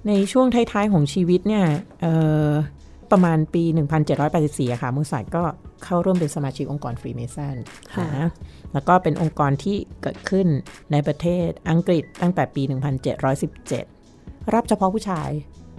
[0.07, 1.65] ในช่วงท้ายๆของชีวิตเนี่ย
[2.01, 2.13] เอ่
[2.47, 2.49] อ
[3.11, 3.63] ประมาณปี
[4.17, 5.43] 1784อะค่ะโมซาร์ทก็
[5.83, 7.55] เข้าร่วมเป็นสมาชิกองค์กรฟรีเมสัน
[7.95, 8.29] ค่ะนะ
[8.73, 10.47] แล้วก็เป็นองค์กรที่เกิดขึ้น
[10.91, 12.63] ในประเทศอังกฤษตั้งแต่ปี
[13.33, 15.29] 1717 รับเฉพาะผู้ชาย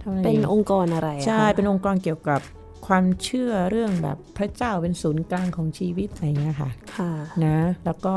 [0.00, 2.40] เท่านั้นเป็นเององค์กรอะไรอะใช่คะเป็นองค์กรเกี่ยวกับ
[2.86, 7.12] ความเชื่อเรื่องแบบพระเจ้าเป็นศูนย์กลางของชีวิตอะไรเงี้ยค่ะ ค่ะ
[7.44, 8.16] นะ แล้วก็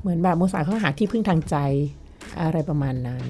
[0.00, 1.56] เหมือนแบบโมซาร์ทเขาหาที่พึ่งทางใจ
[2.40, 3.26] อะไรประมาณนั้น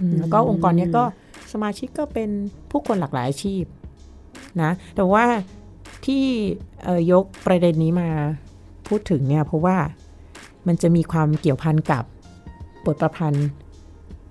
[0.00, 1.04] อืมแล้วก็องค์กรเนี้ยก็
[1.52, 2.30] สมาชิกก็เป็น
[2.70, 3.64] ผู้คนหลากหลายอาชีพ
[4.62, 5.24] นะ แต่ว่า
[6.06, 6.24] ที่
[6.84, 8.08] เอ่อยกประเด็นนี้มา
[8.88, 9.76] พูดถึงเนี่ยเพราะว่า
[10.66, 12.04] มันจะมีความเกี่ยวพันกับ
[12.86, 13.48] บทประพันธ์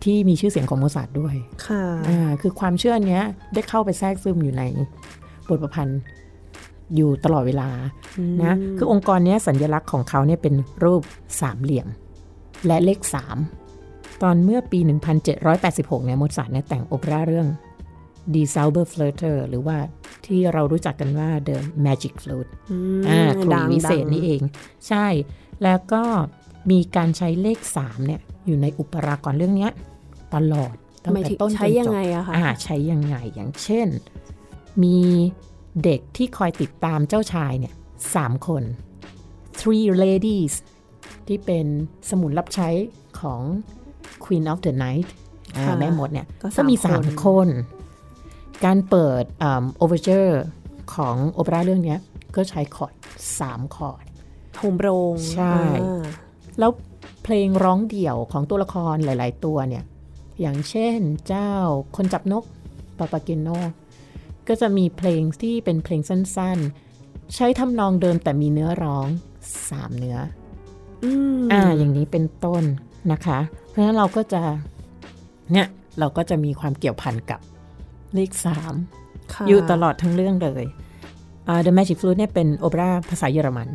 [0.04, 1.36] ที่มีชื่อเสียงของโมซาร์ทด้วย
[1.68, 4.64] ค่ะ อ่า คือความเชื่อเนี้ยได้เข้าไปแทรกซึมอยู่ใน
[5.50, 6.00] บทประพันธ์
[6.96, 7.70] อยู่ตลอดเวลา
[8.44, 11.04] นะคือองค์กรเนี้ยสัญลักษณ์ของเขาเนี่ยเป็นรูป
[11.42, 11.88] สามเหลี่ยม
[12.68, 13.00] และเลข
[13.62, 14.80] 3 ตอนเมื่อปี
[15.44, 17.48] 1786 เนี่ยโมซาร์ทเนี่ยแต่งโอเปร่าเรื่อง
[18.34, 19.78] Die Sauber Flöte หรือว่า
[20.26, 24.42] ที่เรารู้จักกันว่า The Magic Flute อืมอ่าขลุ่ดัยงวิเศษดังนี่เอง
[24.88, 25.08] ใช่
[25.64, 26.04] แล้วก็
[26.72, 29.72] มีการใช้เลข 3 เนี่ย อยู่ในอุปรากรเรื่องเนี้ย
[30.36, 33.88] ตลอดตั้งแต่ต้นจนจบ หมายถึงใช้ยังไงอะคะอ่าใช้ยังไงอย่างเช่น
[34.84, 34.98] มี
[35.84, 37.74] เด็กที่คอยติดตามเจ้าชายเนี่ย
[38.16, 38.64] สามคน
[39.60, 40.54] three ladies
[41.28, 41.66] ที่เป็น
[42.10, 42.70] สมุนรับใช้
[43.20, 43.42] ของ
[44.24, 45.08] Queen of the Night
[45.56, 47.50] อ่าค่ะแม่มดเนี่ยก็ก็มีสามสามคนคน
[48.66, 50.32] การเปิดอ่า overture
[50.94, 52.00] ของโอเปร่าเรื่องเนี้ย
[52.36, 52.94] ก็ใช้คอร์ด
[53.40, 54.04] สามคอร์ด
[54.58, 56.04] โฮมโรงใช่อ่า
[56.60, 56.72] แล้ว
[57.24, 59.84] เพลงร้องเดี่ยวของตัวละครหลาย ๆ ตัวเนี่ย
[60.42, 61.52] อย่างเช่นเจ้า
[61.96, 62.44] คนจับนก
[62.98, 63.50] ปาปาเกโน
[64.52, 69.08] ก็จะมีเพลงที่เป็นเพลงสั้นๆ ใช้ทำนองเดิมแต่มีเนื้อร้อง
[69.70, 70.18] สามเนื้อ
[71.04, 72.64] อืมอ่าอย่างนี้เป็นต้น
[73.12, 74.42] นะคะ เพราะฉะนั้นเราก็จะ
[75.52, 75.68] เนี่ย
[76.00, 77.40] เราก็จะมีความเกี่ยวพันกับ
[78.14, 78.74] เลขสาม
[79.34, 80.66] ค่ะอยู่ตลอดทั้งเรื่องเลย
[81.48, 83.68] อ่า The Magic Flute เนี่ยเป็นโอเปร่าภาษาเยอรมัน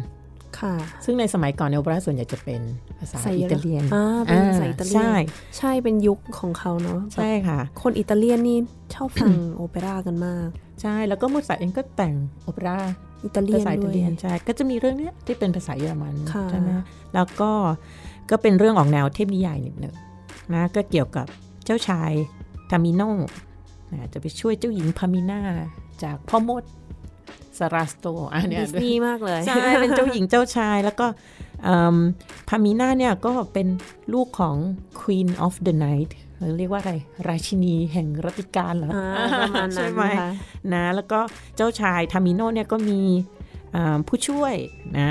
[0.61, 2.61] ค่ะ ซึ่งในสมัยก่อนในโอเปร่าส่วนใหญ่จะเป็น
[2.99, 5.13] ภาษาภาษาเยอิอรตาเลียนอ่าเป็นภาษาอิตาเลียน ใช่
[5.59, 8.59] ใช่เป็นยุคของเขาเนาะใช่ค่ะ คนอิตาเลียนนี่
[8.95, 10.49] ชอบฟังโอเปร่ากันมาก
[10.83, 12.15] ใช่แล้วก็โมซาร์ทเองก็แต่ง
[12.45, 12.79] โอเปร่าภาษา
[13.25, 16.71] อิตาเลียนด้วย อิตาเลียนใช่ก็จะมีเรื่องเนี้ยที่เป็นภาษาเยอรมันค่ะใช่ไหม
[17.15, 17.51] แล้วก็
[18.31, 19.95] ก็เป็นเรื่องออกแนวเทพนิยายนิดหนึ่ง
[20.55, 21.27] นะก็เกี่ยวกับ
[21.65, 22.13] เจ้าชาย
[22.71, 23.03] ทามิโน
[23.93, 25.41] นะจะไปช่วยเจ้าหญิงพามิน่า
[26.03, 26.63] จากพ่อมด
[27.59, 31.07] สราสโตอันเนี้ยดิสนีย์มากเลย ใช่ เป็นเจ้าหญิงเจ้าชายแล้วก็
[31.65, 31.97] เอิ่ม
[32.49, 33.69] พามิน่าเนี่ยก็เป็น
[34.13, 34.57] ลูกของ
[35.01, 36.95] Queen of the Night หรือเรียกว่าอะไร
[37.29, 40.31] ราชินีแห่งรัตติการเหรออ่าประมาณใช่นั้นไหมนะคะ
[40.73, 41.21] นะ แล้วก็
[41.57, 43.01] เจ้าชายทามิโนเนี่ยก็มี
[43.75, 44.55] อ่าผู้ช่วย
[44.99, 45.11] นะ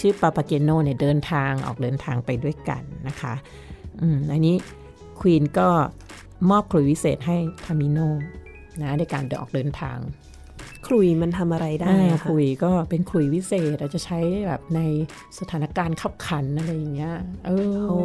[0.00, 3.34] ชื่อปาปาเกโนเนี่ยเดินทางออกเดินทางไปด้วยกันนะคะ
[4.00, 4.54] อืมอันนี้
[5.20, 5.68] ควีนก็
[6.50, 7.98] มอบขลุยวิเศษให้ทามิโน
[8.82, 9.98] นะในการเดินออกเดินทาง
[10.86, 14.80] ขลุยมันทำอะไรได้อ่าอะขคะลุยก็เป็นขลุยวิเศษอาจจะใช้แบบใน
[15.38, 17.14] สถานการณ์ขับขันอะไรอย่างเงี้ย
[17.46, 17.98] เออโอ้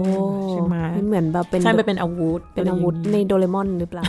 [0.50, 4.04] ใช่ไหมมันเหมือนแบบเป็นใช่ไปเป็นอาวุธ เป็นอาวุธะไรในย่างงี้โดเรมอนหรือเปล่า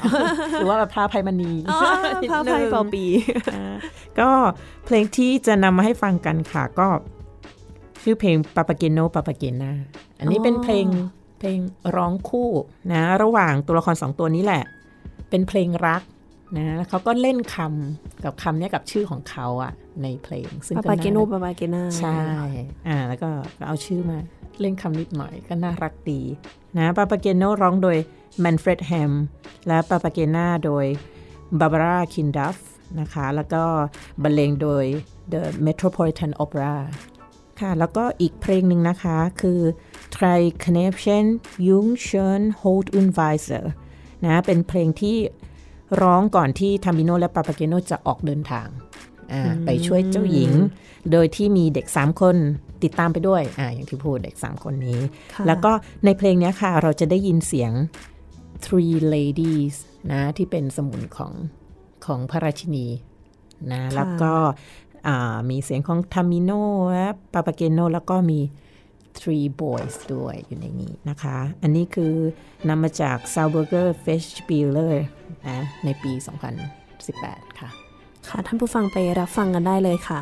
[0.53, 1.79] หรือว่าแบบพระภัยมณีอ๋อ
[2.23, 3.05] นิดพระนึงพายเป่าปี
[3.55, 3.75] อ่า
[4.21, 4.31] ก็
[4.85, 6.87] เพลงที่จะนำมาให้ฟังกันค่ะก็
[8.03, 9.73] ชื่อเพลงปาปาเกโนปาปาเกนา
[10.19, 10.87] อันนี้อ๋อเป็นเพลง
[11.39, 11.59] เพลง
[11.97, 12.51] ร้องคู่
[12.93, 14.63] นะ ระหว่างตัวละครสองตัวนี้แหละ
[15.31, 16.03] เป็นเพลงรัก
[16.57, 19.73] นะแล้วเขาก็เล่นคำกับคำเนี้ยกับชื่อของเขาอะ
[20.03, 22.19] ในเพลง ซึ่งก็น่ารัก ปาปาเกโน ปาปาเกนาใช่
[22.89, 23.29] อ่าแล้วก็
[23.67, 24.19] เอาชื่อมา
[24.61, 26.21] เล่นคำนิดหน่อยก็น่ารักดี
[26.77, 27.99] นะปาปาเกโนร้องโดย
[28.41, 29.13] แมนเฟรด เฮมม์
[29.67, 30.87] และปาปาเกนาโดย
[31.61, 32.57] บาร์บาราคิลดัฟฟ์
[33.01, 33.63] นะคะแล้วก็
[34.23, 34.85] บรรเลงโดย
[35.33, 36.75] The Metropolitan Opera
[37.61, 39.61] ค่ะ แล้วก็อีกเพลงหนึ่งนะคะคือ
[40.15, 41.25] Try Connection
[41.67, 43.65] Jung Schön Hold und Weiser
[44.25, 45.17] นะเป็นเพลงที่
[46.01, 48.69] ร้องก่อนที่ทามิโนและปาปาเกโนจะออกเดินทาง
[49.33, 50.53] อ่าไปช่วยเจ้าหญิง
[51.13, 52.37] โดยที่มีเด็ก 3 คน
[52.83, 55.01] ติดตามไปด้วยอ่าอย่างที่พูดเด็ก 3 คนนี้
[55.35, 55.73] ค่ะแล้วก็
[56.05, 57.73] ในเพลงเนี้ยค่ะ เราจะได้ยินเสียง
[58.65, 59.77] Three Ladies
[60.13, 61.33] นะ ที่เป็นสมุนของ
[62.07, 62.87] ของพระราชินี
[63.73, 64.33] นะ แล้วก็
[65.51, 66.51] มีเสียงของทามิโน
[66.93, 68.41] และปาปาเกโนแล้วก็มี
[69.19, 72.15] Three Boys ด้วยอยู่ในนี้นะคะ อันนี้คือ
[72.69, 74.95] นำมาจาก s a u b e r g e r Festspieler
[75.49, 76.13] นะในปี
[76.87, 77.71] 2018 ค่ะ
[78.29, 80.21] ค่ะ ท่านผู้ฟังไปรับฟังกันได้เลยค่ะ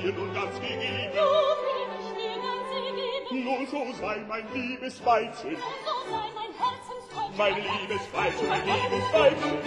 [0.00, 1.12] gegeben und ganz gegeben.
[1.12, 1.26] Du
[1.90, 3.44] gibst mir ganz gegeben.
[3.44, 5.52] Nun so sei mein liebes Weibchen.
[5.52, 7.36] Nun so sei mein Herzensträumchen.
[7.36, 9.58] Mein liebes Weibchen, mein liebes Weibchen.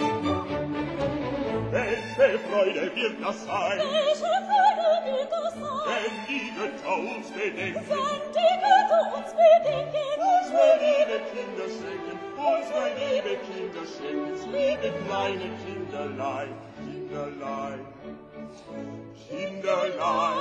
[1.72, 3.78] Welche Freude wird das sein?
[3.78, 5.86] Welche Freude wird das sein?
[5.88, 7.84] Wenn die Götter uns bedenken.
[7.88, 10.06] Wenn die Götter uns bedenken.
[10.18, 12.16] Unsere liebe Kinder schenken.
[12.36, 14.52] Unsere liebe Kinder schenken.
[14.52, 16.52] Liebe kleine Kinderlein.
[16.76, 17.80] Kinderlein.
[19.12, 20.38] Kinderlein,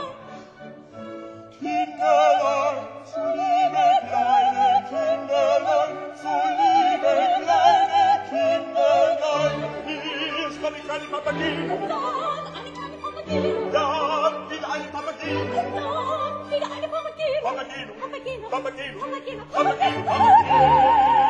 [1.60, 7.14] Kinderlein, so liebe kleine Kinderlein, so liebe
[7.44, 14.70] kleine Kinderlein, hier ist eine kleine Papagei, und dort eine kleine Papagei, und dort wieder
[14.72, 21.21] eine Papagei, und dort wieder eine Papagei, Papagei, Papagei, Papagei, Papagei, Papagei, Papagei, Papagei,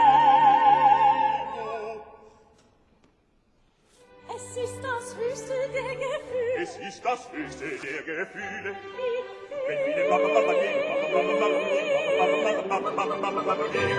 [4.51, 6.61] Es ist das höchste der Gefühle.
[6.61, 8.75] Es ist das höchste der Gefühle.
[9.65, 11.87] Wenn viele Papa Papa gehen, Papa Papa Papa gehen,
[12.19, 12.35] Papa
[12.67, 13.97] Papa Papa Papa Papa gehen,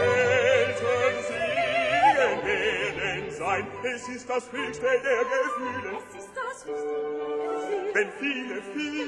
[0.00, 3.64] Eltern singen werden sein.
[3.84, 5.90] Es ist das höchste der Gefühle.
[6.08, 7.94] Es ist das höchste der Gefühle.
[7.94, 9.06] Wenn viele, viele,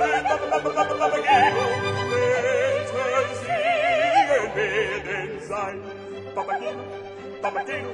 [0.00, 1.56] Papa Papa Papa Papa gehen,
[2.14, 5.76] Eltern sehen, werden sein.
[6.34, 6.80] Papa gehen,
[7.44, 7.90] Papatenu,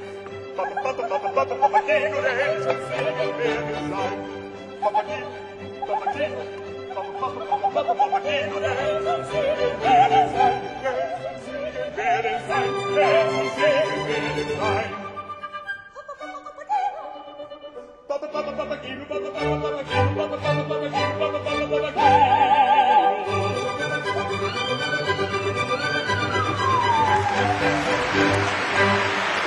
[0.55, 4.19] Papatenu, Papatenu, Reels und Silberbergen sein.
[4.79, 5.27] Papatenu,
[5.87, 6.41] Papatenu,
[7.19, 10.55] Papatenu, Reels und Silberbergen sein.
[10.87, 14.89] Reels und Silberbergen sein, Reels und Silberbergen sein.
[18.07, 22.21] Papatenu, Papatenu, Papatenu, Papatenu, Papatenu, Papatenu, Papatenu, Papatenu,
[28.13, 28.40] Thank you.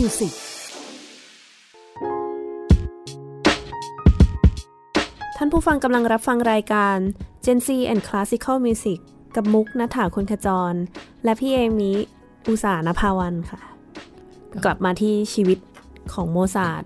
[0.00, 0.34] สิคอลมิวสิก
[5.36, 6.96] ท่านผู้ฟังกำลังรับฟังรายการ
[7.44, 8.98] Gen Z and Classical Music
[9.36, 10.74] กับมุกนัฐาคนขจร
[11.24, 11.92] และพี่เอมิ
[12.48, 13.60] อุสานภาวันค่ะ
[14.64, 15.58] กลับมาที่ชีวิต
[16.12, 16.82] ของโมซาร์ท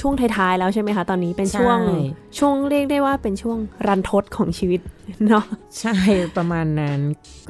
[0.00, 2.00] ช่วงท้ายๆแล้วใช่ไหมคะ ตอนนี้เป็นช่วงใช่
[2.38, 4.80] ช่วงเรียกได้ว่าเป็นช่วงรันทดของชีวิต
[5.28, 5.44] เนาะ
[5.82, 5.94] ใช่
[6.36, 7.00] ประมาณนั้น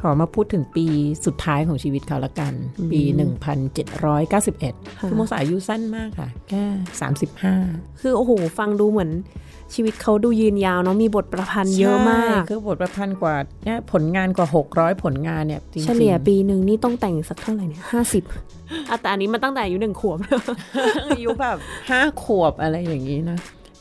[0.01, 0.87] ขอมาพูดถึงปี
[1.26, 2.53] สุดท้ายของชีวิตเขาละกัน
[2.93, 3.01] ปี
[3.80, 6.64] 1791คือโมซาร์ทอายุสั้นมากค่ะ แค่
[7.53, 9.11] 35 คือโอ้โห ฟังดูเหมือน
[9.74, 18.24] ชีวิตเขาดูยืนยาวเนาะมีบทประพันธ์เยอะมากใช่คือบทประพันธ์กว่าเนี่ยผลงานกว่า 600 ผลงานเนี่ยจริงๆเฉลี่ยปีหนึ่งนี่ต้องแต่งสักเท่าไหร่เนี่ยห้าสิบ
[19.01, 20.18] แต่อันนี้มันตั้งแต่อายุหนึ่งขวบ
[21.09, 21.57] อายุแบบ
[21.91, 23.39] ห้าขวบอะไรอย่างนี้นะ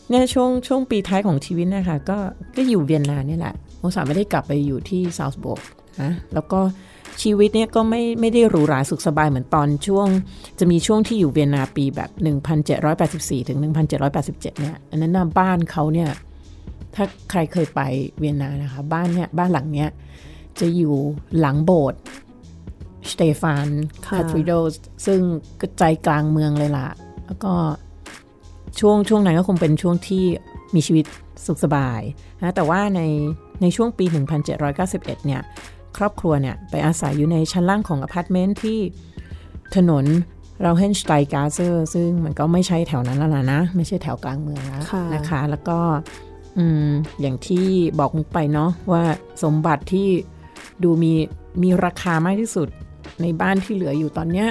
[0.10, 2.18] เนี่ยช่วงช่วงปีท้ายของชีวิตนะคะก็
[2.56, 5.61] ก็อยู่เวียนนานี่แหละ โมซาร์ทไม่ได้กลับไปอยู่ที่ซาลซ์บูร์ก
[6.01, 6.59] นะแล้วก็
[7.21, 10.07] ชีวิตเนี่ยก็ไม่ไม่ได้หรูหราสุขสบายเหมือนตอนช่วง
[10.59, 12.09] จะมีช่วงที่อยู่เวียนนาปีแบบ
[12.79, 13.59] 1784 ถึง
[14.03, 16.09] 1787 เนี่ย อันนั้นนะบ้านเขาเนี่ย
[16.95, 17.82] ถ้าใครเคยไป
[18.19, 19.89] เวียนนานะคะ บ้านเนี่ย บ้านหลังเนี้ย
[20.59, 20.95] จะอยู่
[21.39, 22.01] หลังโบสถ์
[23.11, 23.67] สเตฟาน
[24.07, 24.51] ค่ะ cathedral
[25.05, 25.19] ซึ่ง
[25.61, 26.88] ก็ใจกลางเมืองเลยล่ะ
[27.25, 27.53] แล้วก็
[28.79, 30.23] ช่วงช่วงนั้นก็คงเป็นช่วงที่
[30.75, 31.05] มีชีวิต
[31.45, 32.01] สุขสบาย
[32.41, 33.01] นะแต่ว่าใน
[33.62, 34.05] ในช่วงปี
[34.66, 35.41] 1791 เนี่ย
[35.97, 38.80] ครอบครัวเนี่ย ไปอาศัยอยู่ในชั้นล่างของอพาร์ตเมนต์ที่
[39.76, 40.05] ถนน
[40.62, 45.78] Rauhensteingasse ซึ่งมันก็ไม่ใช่แถวนั้นแล้วล่ะนะ ไม่ใช่แถวกลางเมืองแล้วค่ะนะคะ แล้วก็
[46.57, 46.89] อืม
[47.22, 47.66] อย่างที่
[47.99, 49.03] บอกมุกไปเนาะว่า
[49.43, 50.07] สมบัติที่
[50.84, 51.14] ดูมี
[51.64, 52.68] มีราคามากที่สุด
[53.22, 54.47] ในบ้านที่เหลืออยู่ตอนเนี้ย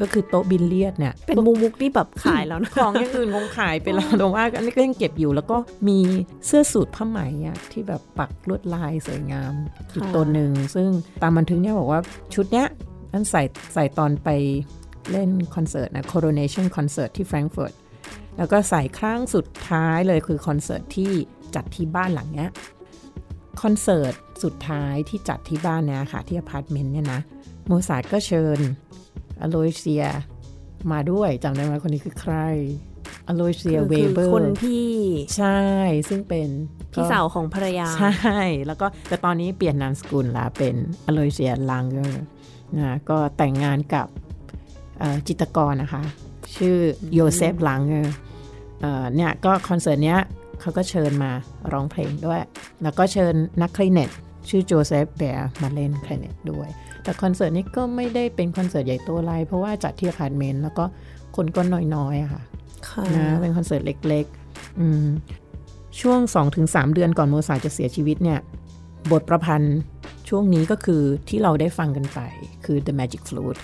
[0.00, 5.56] ก็คือโต๊ะบิลเลียดเนี่ยเป็นมุกมุกที่แบบขายแล้วนะของอย่างอื่นคงขายไปแล้วแต่ว่าอันนี้ก็ยังเก็บอยู่แล้วก็
[5.88, 5.98] มี
[6.46, 9.52] เสื้อสูทผ้าไหมอะที่แบบปักลวดลายสวยงาม
[9.94, 10.88] อีกตัวหนึ่งซึ่ง
[11.22, 12.00] ตามบันทึกเนี่ยบอกว่า
[12.34, 12.66] ชุดเนี้ย
[13.12, 13.42] อันใส่
[13.74, 14.28] ใส่ตอนไป
[15.10, 17.72] เล่นคอนเสิร์ตนะ coronation concert ที่แฟรงก์เฟิร์ต
[18.38, 21.10] แล้วก็ใส่ครั้งสุดท้ายเลยคือคอนเสิร์ตที่
[21.54, 22.50] จัดที่บ้านหลังเนี้ย
[23.62, 27.20] คอนเสิร์ตสุดท้ายที่จัดที่บ้านเนี่ยค่ะที่อพาร์ตเมนต์เนี่ยนะ
[27.66, 28.58] โมซาร์ทก็เชิญ
[29.42, 30.04] อโลเซีย
[30.92, 32.34] มาด้วยจำได้ไหมคนนี้คือใคร
[33.28, 34.88] อโลเซียเวเบอร์คือคนที่
[35.36, 35.60] ใช่
[36.08, 36.48] ซึ่งเป็น
[36.92, 40.74] พี่สาวของภรรยา ใช่ แล้วก็แต่ตอนนี้เปลี่ยนนามสกุลละเป็น
[41.06, 42.22] อโลเซียลังเกอร์
[42.78, 44.06] นะก็แต่งงานกับ
[44.98, 46.02] เอ่อจิตรกรนะคะ
[46.56, 46.76] ชื่อ
[47.14, 48.14] โยเซฟลังเกอร์
[49.14, 50.20] เนี่ยก็คอนเสิร์ตเนี้ย
[50.60, 51.30] เขาก็เชิญมา
[51.72, 52.40] ร้องเพลงด้วย
[52.82, 54.10] แล้วก็เชิญนักคลาริเนต
[54.48, 56.68] ชื่อโจเซฟแบร์มาเล่นคลาริเนตด้วย
[57.02, 60.84] แต่คอนเสิร์ตนี้ก็ไม่ได้เป็นคอนเสิร์ตใหญ่โตอะไรเพราะว่าจัดที่อพาร์ตเมนต์แล้วก็
[61.36, 61.62] คนก็
[61.94, 62.42] น้อยๆอะค่ะ
[62.88, 65.06] ค่ะนะเป็นคอนเสิร์ตเล็กๆอืม
[66.00, 66.20] ช่วง
[66.58, 68.38] 2-3 เดือนก่อนโมซาร์ทจะเสียชีวิตเนี่ย
[69.12, 69.76] บทประพันธ์
[70.28, 72.20] ช่วงนี้ก็คือที่เราได้ฟังกันไป
[72.64, 73.62] คือ The Magic Flute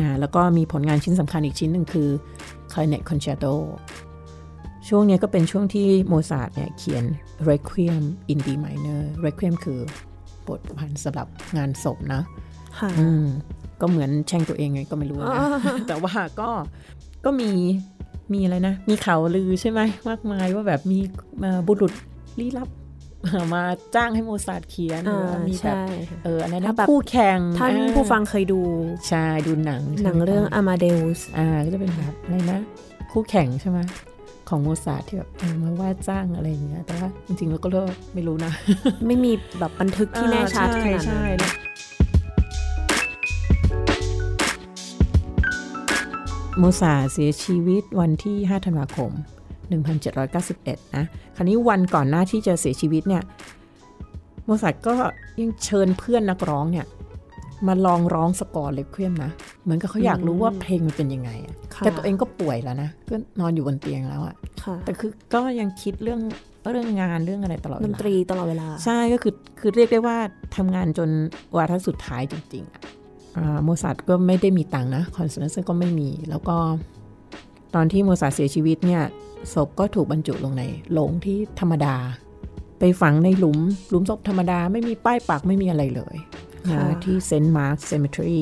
[0.00, 2.08] นะแล้วก็มีผลงานชิ้นสำคัญอีกชิ้นหนึ่งคือ
[2.72, 3.54] Clarinet Concerto
[4.88, 7.04] ช่วงนี้ก็เป็นช่วงที่โมซาร์ทเนี่ยเขียน
[7.50, 9.80] Requiem in D minor Requiem คือ
[10.48, 12.52] บทประพันธ์สำหรับงานศพนะค่ะอืม
[13.80, 15.38] ก็เหมือนแช่งตัวเองไงก็ไม่รู้นะ
[15.88, 16.48] แต่ว่าก็
[17.24, 17.50] ก็มี
[18.32, 20.98] มีอะไรนะ มีข่าวลือใช่ไหมมากมายว่าแบบมี
[21.42, 21.92] มาบุรุษ
[22.40, 22.68] ลี้ลับ
[23.54, 23.62] มา
[23.94, 28.60] จ้างให้โมซาร์ทเขียนหรือว่ามีแบบใช่ค่ะเอออะไรถ้านะแบบคู่แข่งท่านอ่ผู้ฟังเคยดู
[29.08, 32.60] ใช่ดูหนัง หนังเรื่องใช่ไหม Amadeus อ่าก็จะเป็นแบบอะไรนะ
[33.12, 33.78] คู่แข่งใช่ไหม
[34.48, 37.68] ของโมซาร์ทที่แบบเออมาว่าจ้างอะไรอย่างเงี้ยแต่ว่าจริงๆแล้วก็
[38.14, 38.52] ไม่รู้นะ
[39.06, 41.52] ไม่มีแบบบันทึกที่แน่ชัดขนาดใช่นั้น
[46.58, 49.10] โมซาร์ทเสียชีวิตวันที่ 5 ธันวาคม
[50.04, 51.04] 1791 นะ
[51.36, 53.22] คราวนี้วันก่อนหน้าที่จะเสียชีวิตเนี่ย
[54.44, 54.94] โมซาร์ทก็
[55.40, 56.86] ยังเชิญเพื่อนนักร้องเนี่ย
[57.66, 59.30] มาลองร้อง score Requiem นะ
[59.64, 64.34] เหมือนกับเขาอยากรู้ว่าเพลงมันเป็นยังไงอะค่ะแต่ตัวเองก็ป่วยแล้วนะ ก็นอนอยู่บนเตียงแล้วอะ
[64.64, 66.20] ค่ะแต่คือก็ยังคิดเรื่อง
[66.72, 70.16] เรื่องงานเรื่องอะไรตลอดเวลา ดนตรีตลอดเวลา ใช่ก็คือคือเรียกได้ว่า
[70.56, 71.10] ทำงานจน
[71.56, 73.03] วาระสุดท้ายจริงๆอะอ่า
[73.62, 76.56] โมซาร์ทก็ไม่ได้มีตังค์นะคอนเสิร์ตก็ไม่มี แล้วก็
[77.74, 79.02] ตอนที่โมซาร์ทเสียชีวิตเนี่ย
[79.54, 80.62] ศพก็ถูกบรรจุลงใน
[80.92, 81.94] โลงที่ธรรมดา
[82.78, 83.58] ไปฝังในหลุม
[83.88, 86.16] หลุมศพธรรมดาไม่มีป้ายปักไม่มีอะไรเลย
[86.70, 88.36] นะค่ะที่เซนต์มาร์ค Cemetery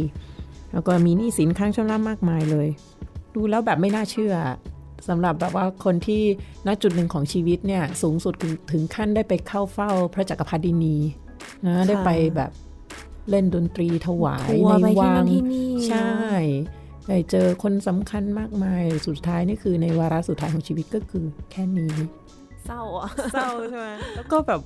[0.73, 2.69] แล้วก็มีหนี้สินค้างชำระมากมายเลย
[3.35, 4.35] ดูแล้วแบบไม่น่าเชื่อ
[5.09, 6.23] สำหรับแบบว่าคนที่
[6.67, 10.97] ณจุดหนึ่งของชีวิตเนี่ยสูงสุดถึงถึงขั้นได้ไปเข้าเฝ้าพระจักรพรรดินี
[11.67, 12.51] นะได้ไปแบบ
[13.31, 16.11] เล่นดนตรีถวายทัวร์ไปในวังที่วันั่นที่นี่ใช่
[17.09, 21.93] ได้เจอคนสำคัญมากมายสุดท้ายนี่คือในวาระสุดท้ายของชีวิตก็คือแค่นี้
[22.67, 24.61] เศร้าอะเศร้าใช่ไหมแล้วก็แบบ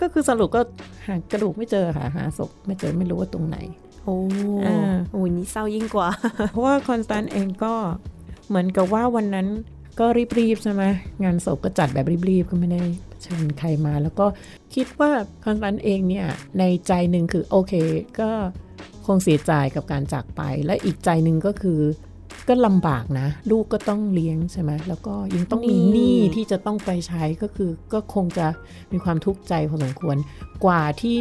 [0.00, 0.60] ก็คือสรุปก็
[1.06, 3.58] หากระดูกไม่เจอค่ะหาศพไม่เจอไม่รู้ว่าตรงไหน
[4.04, 4.16] โอ้
[4.66, 4.76] อ่า
[5.12, 6.08] โอ้ยนี่เศร้ายิ่งกว่า
[6.52, 7.74] เพราะว่าคอนสแตนต์เองก็
[8.48, 9.46] เหมือนกับว่าวันนั้น
[10.00, 10.06] ก็
[10.38, 10.82] รีบๆใช่ไหม
[11.24, 12.82] งานศพก็จัดแบบรีบๆก็ไม่ได้
[13.22, 14.26] เชิญใครมาแล้วก็
[14.74, 15.10] คิดว่า
[15.44, 16.26] คอนสแตนเองเนี่ย
[16.58, 17.72] ในใจหนึ่งคือโอเค
[18.20, 18.30] ก็
[19.06, 21.80] คงเสียใจกับการจากไป และอีกใจหนึ่งก็คือ
[22.48, 28.46] ก็ลำบากนะ ลูกก็ต้องเลี้ยงใช่ไหมแล้วก็ยังต้องมีหนี้ที่จะต้องไปใช้ก็คือก็คงจะ
[28.92, 30.16] มีความทุกข์ใจพอสมควร
[30.64, 31.20] กว่าที่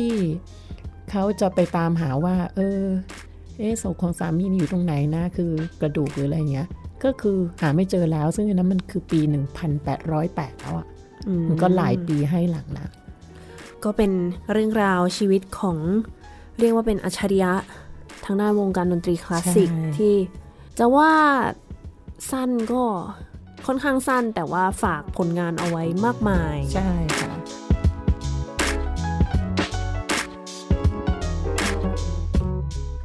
[1.11, 2.81] เขาจะไปตามหาว่า เออ
[3.57, 6.67] เอ๊ะศพของสามีอยู่ตรงไหนนะ คือกระดูกหรืออะไรเงี้ย
[7.03, 9.19] ก็คือหาไม่เจอแล้ว ซึ่งนั้นมันคือปี
[9.71, 10.87] 1808 แล้วอะ
[11.47, 12.89] มันก็หลายปีให้หลังนะ
[13.83, 14.11] ก็เป็น
[14.51, 15.77] เรื่องราวชีวิตของ
[16.59, 17.53] เรียกว่าเป็นอัจฉริยะ
[18.25, 20.13] ทางด้านวงการดนตรีคลาสสิกใช่ที่
[20.79, 21.13] จะว่า
[22.31, 22.83] สั้นก็
[23.67, 27.31] ค่อนข้างสั้นแต่ว่าฝากผลงานเอาไว้มากมาย ใช่ค่ะ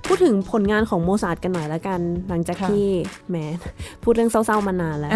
[0.07, 2.87] พูดถึงผลงานของโมซาร์ทกันหน่อยละกัน หลังจากค่ะที่
[3.29, 3.37] แหม
[4.03, 5.13] พูดเรื่องเศร้าๆมานานแล้ว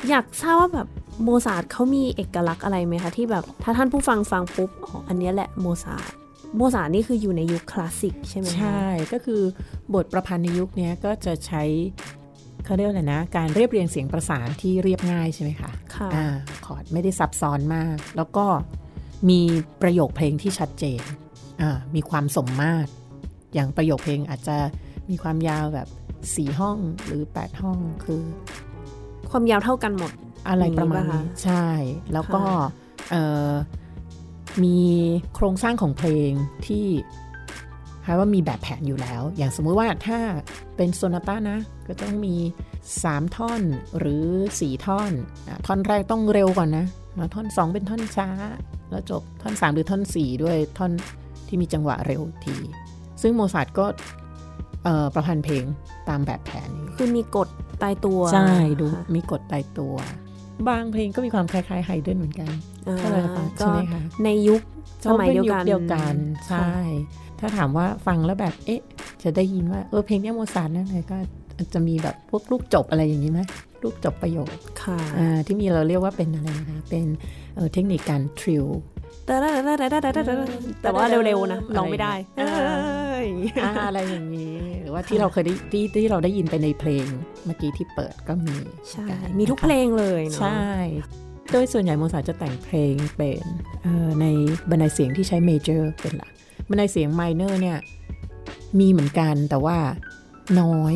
[0.00, 0.88] อ่าอยากทราบว่าแบบ
[1.22, 6.10] โมซาร์ทเขามีเอกลักษณ์อะไรไหมคะที่แบบถ้าท่านผู้ฟังฟังปุ๊บอ๋ออันเนี้ยแหละโมซาร์ท
[6.56, 9.40] โมซาร์ทนี่คืออยู่ในยุคคลาสสิกใช่ไหมคะใช่ ก็คือ
[9.94, 11.62] บทประพันธ์ในยุคเนี้ยก็จะใช้
[12.64, 16.26] เขาเรียกอะไรนะ การเรียบเรียงเสียงประสานที่เรียบง่ายใช่ไหมคะค่ะอ่า
[16.66, 18.46] คอร์ดไม่ได้ซับซ้อนมาก แล้วก็
[19.30, 19.40] มี
[19.82, 21.02] ประโยคเพลงที่ชัดเจน
[21.60, 22.90] อ่ามีความสมมาตร
[23.54, 24.56] อย่างประโยคเพลงอาจจะ
[25.10, 25.88] มีความยาวแบบ
[26.34, 28.22] สี่ห้องหรือ 8 ห้องคือ
[29.30, 30.12] ความยาวเท่ากันหมด
[30.48, 31.66] อะไรประมาณอย่างนี้นี้ปะคะใช่
[32.12, 33.50] แล้วก็ค่ะเอ่อ
[34.64, 34.78] มี
[35.34, 36.30] โครงสร้างของเพลง
[36.66, 36.86] ที่
[38.06, 40.18] หาว่ามีแบบแผนอยู่แล้ว อย่างสมมุติว่าถ้า
[40.76, 42.36] เป็นโซนาต้านะ ก็ต้องมี
[42.90, 43.62] 3 ท่อน
[43.98, 44.26] หรือ
[44.58, 45.12] 4 ท่อน
[45.48, 48.28] อะท่อนแรกต้องเร็วก่อนนะแล้วท่อน 2 เป็นท่อนช้า
[48.90, 50.92] แล้วจบท่อน 3 หรือท่อน 4 ด้วยท่อน
[51.48, 52.56] ที่มีจังหวะเร็วที
[53.22, 53.86] ซึ่งโมซาร์ทก็
[54.84, 55.64] เอ่อประพันธ์เพลง
[56.08, 57.48] ตามแบบแผนนี้ คือมีกฎ
[57.82, 59.94] ตายตัว ใช่ ดูค่ะมีกฎตายตัว
[60.68, 62.50] บางเพลงก็มีความคล้ายๆไฮเดนเหมือนกัน
[62.88, 64.60] อ่าใช่ไหมคะก็ใช่ไหมคะในยุค
[65.06, 66.14] สมัยเดียวกันพราะป็นเดียวกัน
[66.48, 66.74] ใช่
[67.40, 68.80] ถ้าถามว่าฟังแล้วแบบเอ๊ะ
[69.22, 71.18] จะได้ยินว่าเออเพลงเนี้ยโมซาร์ทนั่นเลยก็
[71.74, 73.40] จะมีแบบพวกลูกจบอะไรอย่างนี้ไหม
[73.82, 77.04] ลูกจบประโยคค่ะอ่าที่มีเราเรียกว่าเป็นอะไรนะคะเป็น
[77.54, 78.66] เออเทคนิคการ trill
[80.82, 83.28] แต่ว่าเร็วๆนะร้องไม่ได้อ่าเอ้ย
[83.86, 87.06] อะไรอย่างนี้ หรือว่าที่เราเคยได้ที่ที่เราได้ยินไปในเพลง
[87.46, 88.56] เมื่อกี้ที่เปิดก็มี
[88.90, 90.64] ใช่เหมือนกันมีทุกนะคะเพลงเลยเนาะใช่
[91.52, 93.44] โดยส่วนใหญ่โมซาร์ทจะแต่งเพลงเป็น
[93.82, 94.26] เอ่อใน
[94.70, 96.30] บันไดเสียงที่ใช้ major เป็นหลัก
[96.68, 97.78] บันไดเสียง minor เนี่ย
[98.78, 99.78] มีเหมือนกันแต่ว่า
[100.60, 100.94] น้อย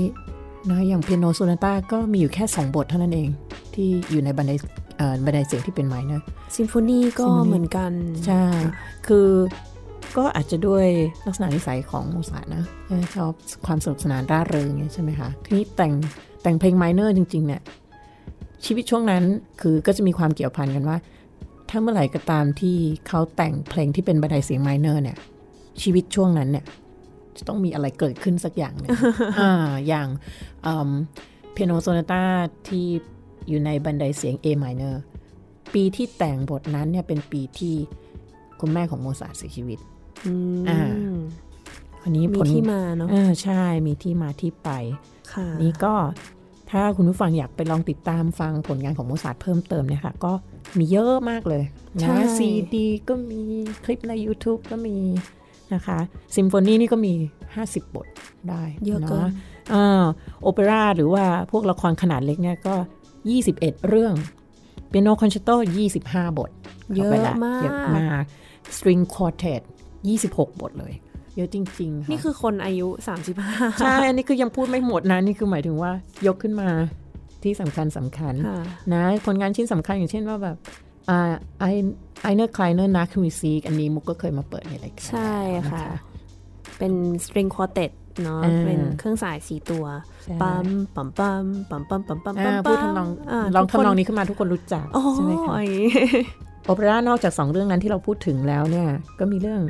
[0.71, 3.29] น้อยอย่างเปียโนโซนาต้าก็มีอยู่แค่ 2 บทเท่านั้นเอง
[3.75, 4.53] ที่อยู่ในบันได
[4.99, 6.25] เอ่อบันไดเสียงที่เป็น minor
[6.57, 7.93] ซิมโฟนีก็ซิมโฟนีเหมือนกัน
[8.27, 8.45] ใช่
[9.07, 9.29] คือ
[10.17, 10.87] ก็อาจจะด้วย
[11.27, 13.33] ลักษณะนิสัยของโมซาร์ทนะเออชอบ
[13.67, 15.93] ความสนุกสนานร่าเริงไงใช่ไหมคะทีนี้แต่ง
[16.43, 17.61] แต่งเพลง minor จริง ๆ เนี่ย
[18.65, 19.23] ชีวิตช่วงนั้น
[19.61, 20.97] คือก็จะมีความเกี่ยวพันกันว่า
[21.69, 22.77] ถ้าเมื่อไหร่ก็ตามที่
[23.09, 25.17] เขาแต่งเพลงที่เป็นบันไดเสียง minor เนี่ย
[25.83, 26.65] ชีวิตช่วงนั้นเนี่ย
[27.39, 28.91] จะต้องมีอะไรเกิดขึ้นสักอย่างหนึง
[29.41, 29.53] อ่า
[29.89, 30.09] อย่าง
[30.65, 32.23] เปียโนโซนาต้า
[32.69, 32.87] ที่
[33.49, 34.97] อยู่ในบันไดเสียง A minor
[35.75, 37.75] ปีที่แต่งบทนั้นเนี่ยเป็นปีที่
[38.61, 39.79] คุณแม่ของโมซาร์ทเสียชีวิต
[40.27, 40.81] อืมอ่า
[42.03, 44.71] อันนี้มีผลที่มาเนาะอ่าใช่มีที่มาที่ไป
[45.33, 45.95] ค่ะนี่ก็
[46.71, 50.33] ถ้าคุณผู้ฟังอยากไปลองติดตามฟังผลงานของโมซาร์ทเพิ่มเติมเนี่ยค่ะ ก็
[50.79, 51.65] มีเยอะมากเลย
[52.01, 53.43] ใช่นะซีดีก็มี
[53.85, 54.97] คลิปใน YouTube ก็มี
[55.75, 55.99] นะคะ
[56.37, 57.15] ซิมโฟนีนี่ก็มี
[57.55, 58.07] 50 บท
[58.49, 59.31] ได้เยอะเกินนะ
[59.75, 60.05] อ่า
[60.43, 62.75] โอเปร่าหรือว่าพวกละครขนาดเล็กเนี่ยก็
[63.31, 64.15] 21 เรื่อง
[64.89, 65.51] เปียโนคอนแชร์โต
[65.95, 66.51] 25 บท
[66.95, 68.25] เยอะข้าไปละมากเยอะมาก
[68.77, 69.63] string quartet
[70.11, 70.95] 26 บทเลย
[71.37, 72.89] เยอะจริงๆะนี่คือคนอายุ
[73.35, 75.93] 35 ใช่ อันนี้คือยังพูดไม่หมดนะ นี่คือหมายถึงว่า
[76.27, 76.69] ยกขึ้นมา
[77.43, 78.59] ที่สำคัญสำคัญค่ะ
[78.95, 81.65] นะผลงานชิ้นสำคัญอย่างเช่นว่าแบบอ่า ไอ
[82.23, 85.85] Eine kleine Nachtmusik อันนี้มุกก็เคยมาเปิดในรายการใช่แล้วนค่ะ
[86.79, 86.93] เป็น
[87.25, 87.87] string quartet
[88.23, 89.85] เนาะอ่าเป็นเครื่องสายสีตัว
[90.23, 95.69] ใช่ปั๊มปั๊มปั๊มปั๊มปั๊มปั๊มปั๊มอ่าปั๊มพูดทำนองาลองทุกคทำนองนี้ขึ้นมาทุกคนรู้จักโอ้ใช่ไหมคะย
[96.67, 98.89] โอเปร่านอกจากสองเรื่องนั้นที่เราพูดถึงแล้วเนี่ย
[99.19, 99.61] ก็มีเรื่อง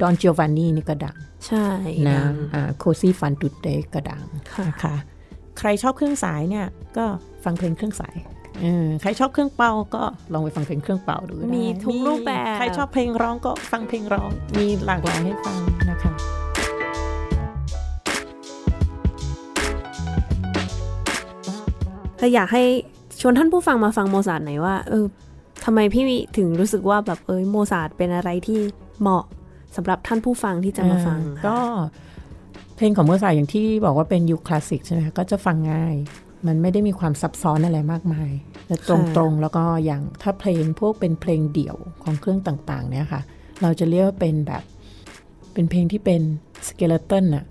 [0.00, 1.16] ดอน i o จ a n นนีนี่ก็ดัง
[1.46, 1.66] ใช่
[2.08, 4.22] นะดังอ่าโคซี่ฟันตุเตก็ดัง
[4.54, 4.96] ค่ะนะคะ
[5.58, 6.66] ใครชอบเครื่องสายเนี่ย
[6.96, 7.04] ก็
[7.44, 8.43] ฟังเพลงเครื่องสายเออ
[9.00, 10.02] ใครชอบเครื่องเป่าก็
[10.32, 15.56] ลองไปฟังเพลงเครื่องเป่าดูได้มีทุกรูปแบบ ใครชอบเพลงร้องก็ฟังเพลงร้อง มีหลากหลายให้ฟัง
[15.90, 16.12] นะคะ
[22.18, 22.64] แต่อยากให้
[23.20, 25.04] ชวนท่านผู้ฟังมาฟังโมซาร์ทหน่อยว่า เออ
[25.64, 26.04] ทำไมพี่
[26.36, 28.58] ถึงรู้สึกว่าแบบเอยโมซาร์ทเป็นอะไรที่
[29.00, 29.24] เหมาะ
[29.76, 31.56] สำหรับท่านผู้ฟังที่จะมาฟังอ่ก็
[32.76, 35.94] เพลงของโมซาร์ทอย่างที่บอกว่าเป็นยุคคลาสสิกใช่ไหมคะก็จะฟังง่าย
[36.46, 38.30] มันไม่ได้มีความซับซ้อนอะไรมากมาย
[38.66, 43.20] แต่ตรงๆ แล้วก็อย่างถ้าเพลงพวกเป็นเพลงเดี่ยวของเครื่องต่างๆ เนี่ยค่ะ
[43.62, 44.62] เราจะเรียกว่าเป็นแบบ
[45.54, 46.22] เป็นเพลงที่เป็น
[46.68, 47.44] skeleton อะ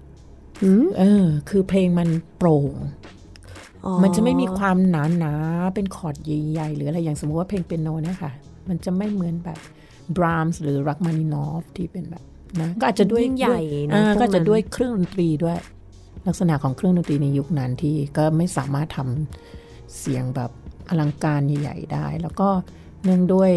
[0.63, 2.73] อืมเออ คือเพลงมันโปร่ง
[3.85, 8.31] อ๋อมันจะไม่มีความหนาหนาๆเป็นคอร์ดใหญ่ๆ หรืออะไรอย่างสมมติว่าเพลงเปียโนเนะคะ
[8.69, 9.59] มันจะไม่เหมือนแบบ
[10.17, 12.23] บรามส์หรือรัคมานินอฟที่เป็นแบบ
[12.61, 15.57] นะก็อาจจะด้วยยิ่งใหญ่ด้วยนะอ่าพวก็จะนั้นด้วยเครื่องดนตรีด้วย
[16.27, 20.51] ลักษณะของเครื่องดนตรีในยุคนั้นที่ก็ไม่สามารถทำเสียงแบบ
[20.89, 22.49] อลังการใหญ่ๆได้ แล้วก็
[23.03, 23.51] เนื่องด้วย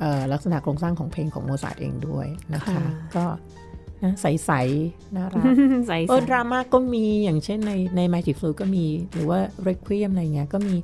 [0.00, 2.84] เอ่อลักษณะโครงสร้างของเพลงของโมซาร์ทเองด้วยนะคะค่ะ
[3.16, 3.24] ก็
[4.02, 5.44] นะใสๆน่ารัก
[5.88, 10.74] ใส่เออดราม่าก็มีอย่างเช่นในใน Magic Flute ก็มี หรือว่า Requiem อะไรเงี้ยก็มี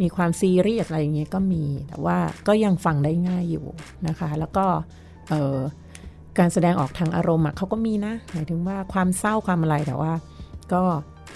[0.00, 2.18] มีความซีเรียสอะไรเงี้ยก็มี แต่ว่า
[2.48, 3.66] ก็ยังฟังได้ง่ายอยู่
[4.06, 4.66] นะคะ แล้วก็
[5.30, 5.56] เออ
[6.38, 10.12] การแสดงออกทางอารมณ์อะเขาก็มีนะ หมายถึงว่าความเศร้าความอะไรแต่ว่า
[10.72, 10.82] ก็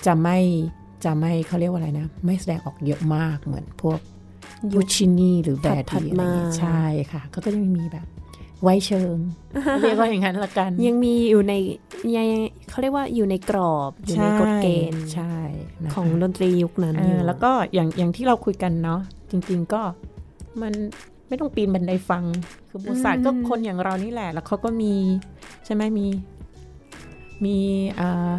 [0.06, 0.38] จะไม่
[1.04, 3.98] จะไม่เขาเรียกว่าอะไรนะ ไม่แสดงออกเยอะมากเหมือนพวก
[4.72, 8.06] ยูชินีหรือแบดถัดดีๆอะไรเงี้ยมาใช่ค่ะเขาก็จะมีแบบ
[8.62, 9.16] ไว้เชิง
[9.82, 11.54] เรียกว่าอย่างนั้นละกัน ยังมีอยู่ใน
[12.16, 12.26] ยัง
[12.68, 15.34] เขาเรียกว่าอยู่ในกรอบอยู่ในกฎเกณฑ์ใช่
[15.84, 19.00] นะคะของดนตรียุคนั้นอ่าอยู่แล้วก็อย่างอย่างที่เราคุยกันเนาะ
[19.30, 19.82] จริง ๆ ก็
[20.62, 20.72] มัน
[21.28, 22.24] ไม่ต้องปีนบันไดฟัง
[22.68, 24.94] คือโมซาร์ทก็คนอย่างเรานี่แหละ แล้วเขาก็มี
[25.64, 26.06] ใช่ไหมมี
[27.44, 27.56] มี
[28.00, 28.32] อ่า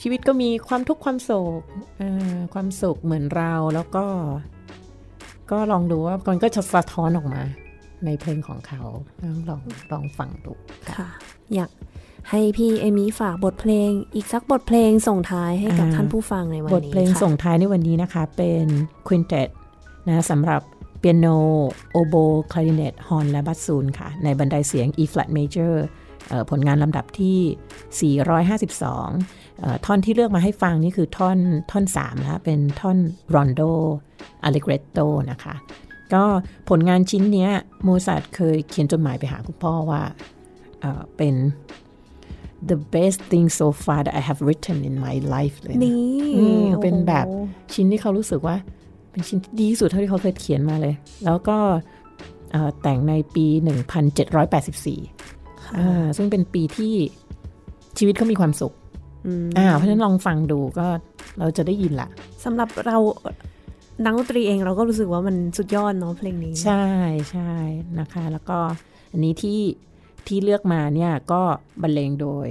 [0.00, 1.30] ชีวิตก็มีความทุกข์ความโศ
[1.60, 1.62] ก
[1.98, 4.04] เอ่อความสุขเหมือนเราแล้วก็
[5.50, 7.42] ก็ลองดูว่ามันก็จะสะท้อนออกมา
[8.04, 8.82] ในเพลงของเขา
[9.22, 9.60] ลองลอง
[9.92, 10.52] ลองฟังดู
[10.96, 11.08] ค่ะ
[11.54, 11.70] อยาก
[12.30, 18.66] ให้พี่เอมี่ฝากบทเพลงอีกสักบทเพลงส่งท้ายให้กับอ่าท่านผู้ฟังในวันบนี้ทเพลงค่ะส่งท้ายในวันนี้นะคะ เป็น
[19.06, 19.48] ควินเต t
[20.08, 20.60] นะสำหรับ
[20.98, 21.26] เปียโน
[21.92, 22.14] โอโบ
[22.52, 26.07] คลาริเนตฮอนและบัสซูนค่ะ ในบันไดเสียง E flat major เอ่อ
[26.50, 31.38] ผลงานลำดับที่ 452เอ่อท่อนที่เลือกมาให้ฟังนี่คือท่อน
[31.70, 32.98] ท่อน3นะคะเป็นท่อน
[33.34, 33.60] รอนโด
[34.44, 34.98] อ l ล e เกรโต
[35.30, 35.54] นะคะ
[36.14, 36.24] ก็
[36.68, 37.50] ผลงานชิ้นเนี้ย
[37.82, 40.02] โมซาร์ทเคยเขียนจดหมายไปหาคุณพ่อว่า
[40.80, 41.34] เอ่อเป็น
[42.70, 45.94] the best thing so far that I have written in my life เลยนะนี่
[46.38, 48.56] อืมเป็นแบบโอ้โหชิ้นที่เขารู้สึกว่า
[49.10, 51.58] เป็นชิ้นที่ดีที่สุดเท่าที่เขาเคยเขียนมาเลย แล้วก็
[52.52, 55.37] เอ่อแต่งในปี 1784อ่า
[56.16, 56.94] ซึ่งเป็นปีที่
[57.98, 58.74] ชีวิตเขามีความสุข
[59.26, 60.86] อืมอ่าเพราะฉะนั้นลองฟังดูก็
[61.38, 62.08] เราจะได้ยินละ
[62.44, 62.96] สำหรับเรา
[64.04, 66.86] นักดนตรีเองเราก็รู้สึกว่ามันสุดยอดเนาะเพลงนี้ ใช่
[67.30, 67.52] ใช่
[68.00, 68.58] นะคะ แล้วก็
[69.12, 69.60] อันนี้ที่
[70.26, 71.42] ที่เลือกมาเนี่ยก็
[71.82, 72.46] บรรเลงโดย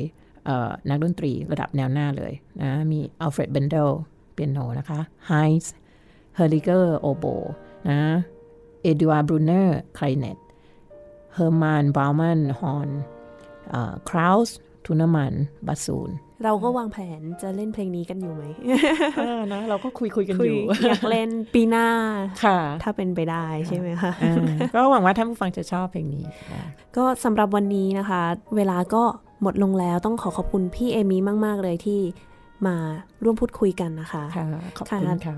[0.46, 3.90] เอ่อนักดนตรีระดับแนวหน้าเลยนะมีอัลเฟรดเบรนเดล
[4.34, 7.26] เปียโนนะคะไฮนซ์ฮอลลิเกอร์โอโบ
[7.90, 8.00] นะ
[8.82, 10.38] เอดูอาร์ดบรุนเนอร์คลาริเนต
[11.38, 12.90] เฮอร์มานบราวมันฮอน
[14.10, 15.34] คราวส์ทูนมัน
[15.68, 16.12] บาซูน
[16.44, 18.44] เราก็วางแผนจะเล่นเพลงนี้กันอยู่ไหม
[19.54, 21.88] นะเราก็คุยคุยกันคุอยยู่ อยากเล่นปีหน้า
[22.44, 24.36] ค่ะ ถ้าเป็นไปได้ใช่ไหมคะอ่า
[24.76, 26.64] ก็หวังว่าท่านผู้ฟังจะชอบเพลงนี้นะ
[26.98, 28.22] ก็สำหรับวันนี้นะคะ
[28.56, 29.04] เวลาก็
[29.42, 32.00] หมดลงแล้วต้องขอขอบคุณพี่เอมี่มาก ๆ เลยที่
[32.68, 32.76] มา
[33.24, 34.46] ร่วมพูดคุยกันนะคะค่ะ
[34.78, 35.36] ขอบคุณค่ะ ค่ะ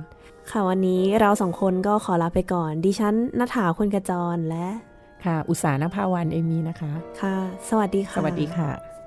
[0.52, 4.68] ค่ะวันนี้เราสองคนก็ขอลาไปก่อน ดิฉันนัฐาคุณกระจรและ
[5.26, 6.92] ค่ะ อุตสาหนภาวันเอมีนะคะ
[7.22, 7.38] ค่ะ
[7.70, 8.99] สวัสดีค่ะ สวัสดีค่ะ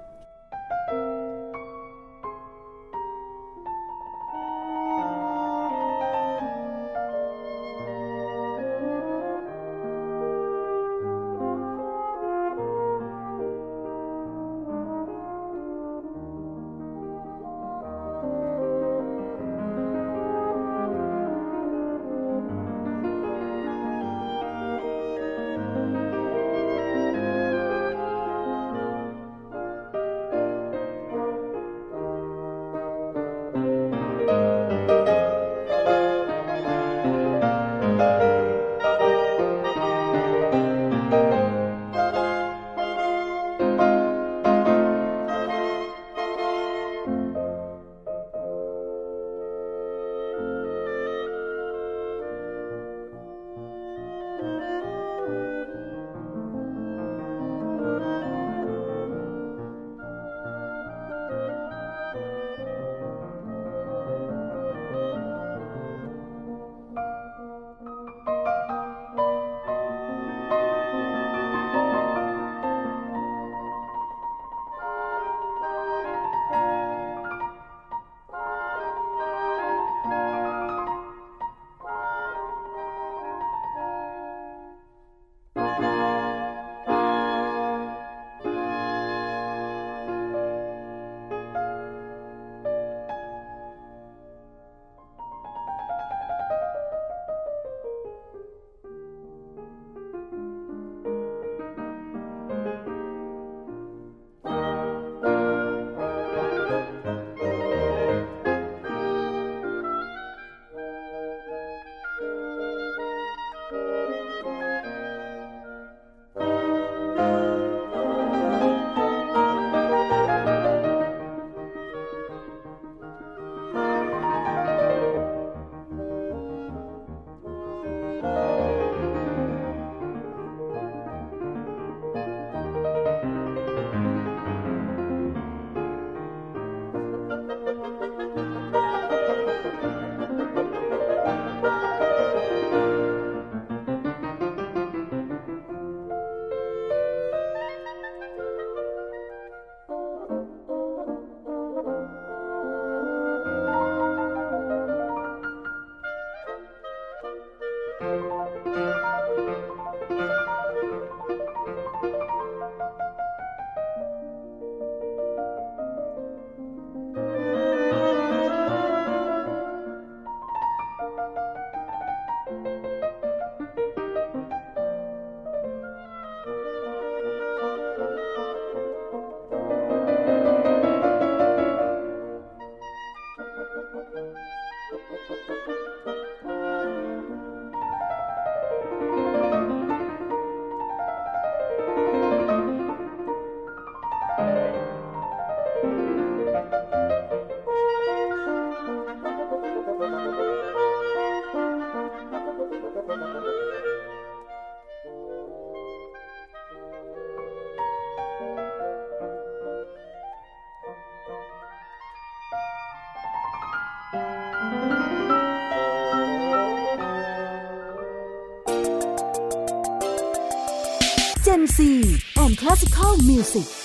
[223.42, 223.81] Music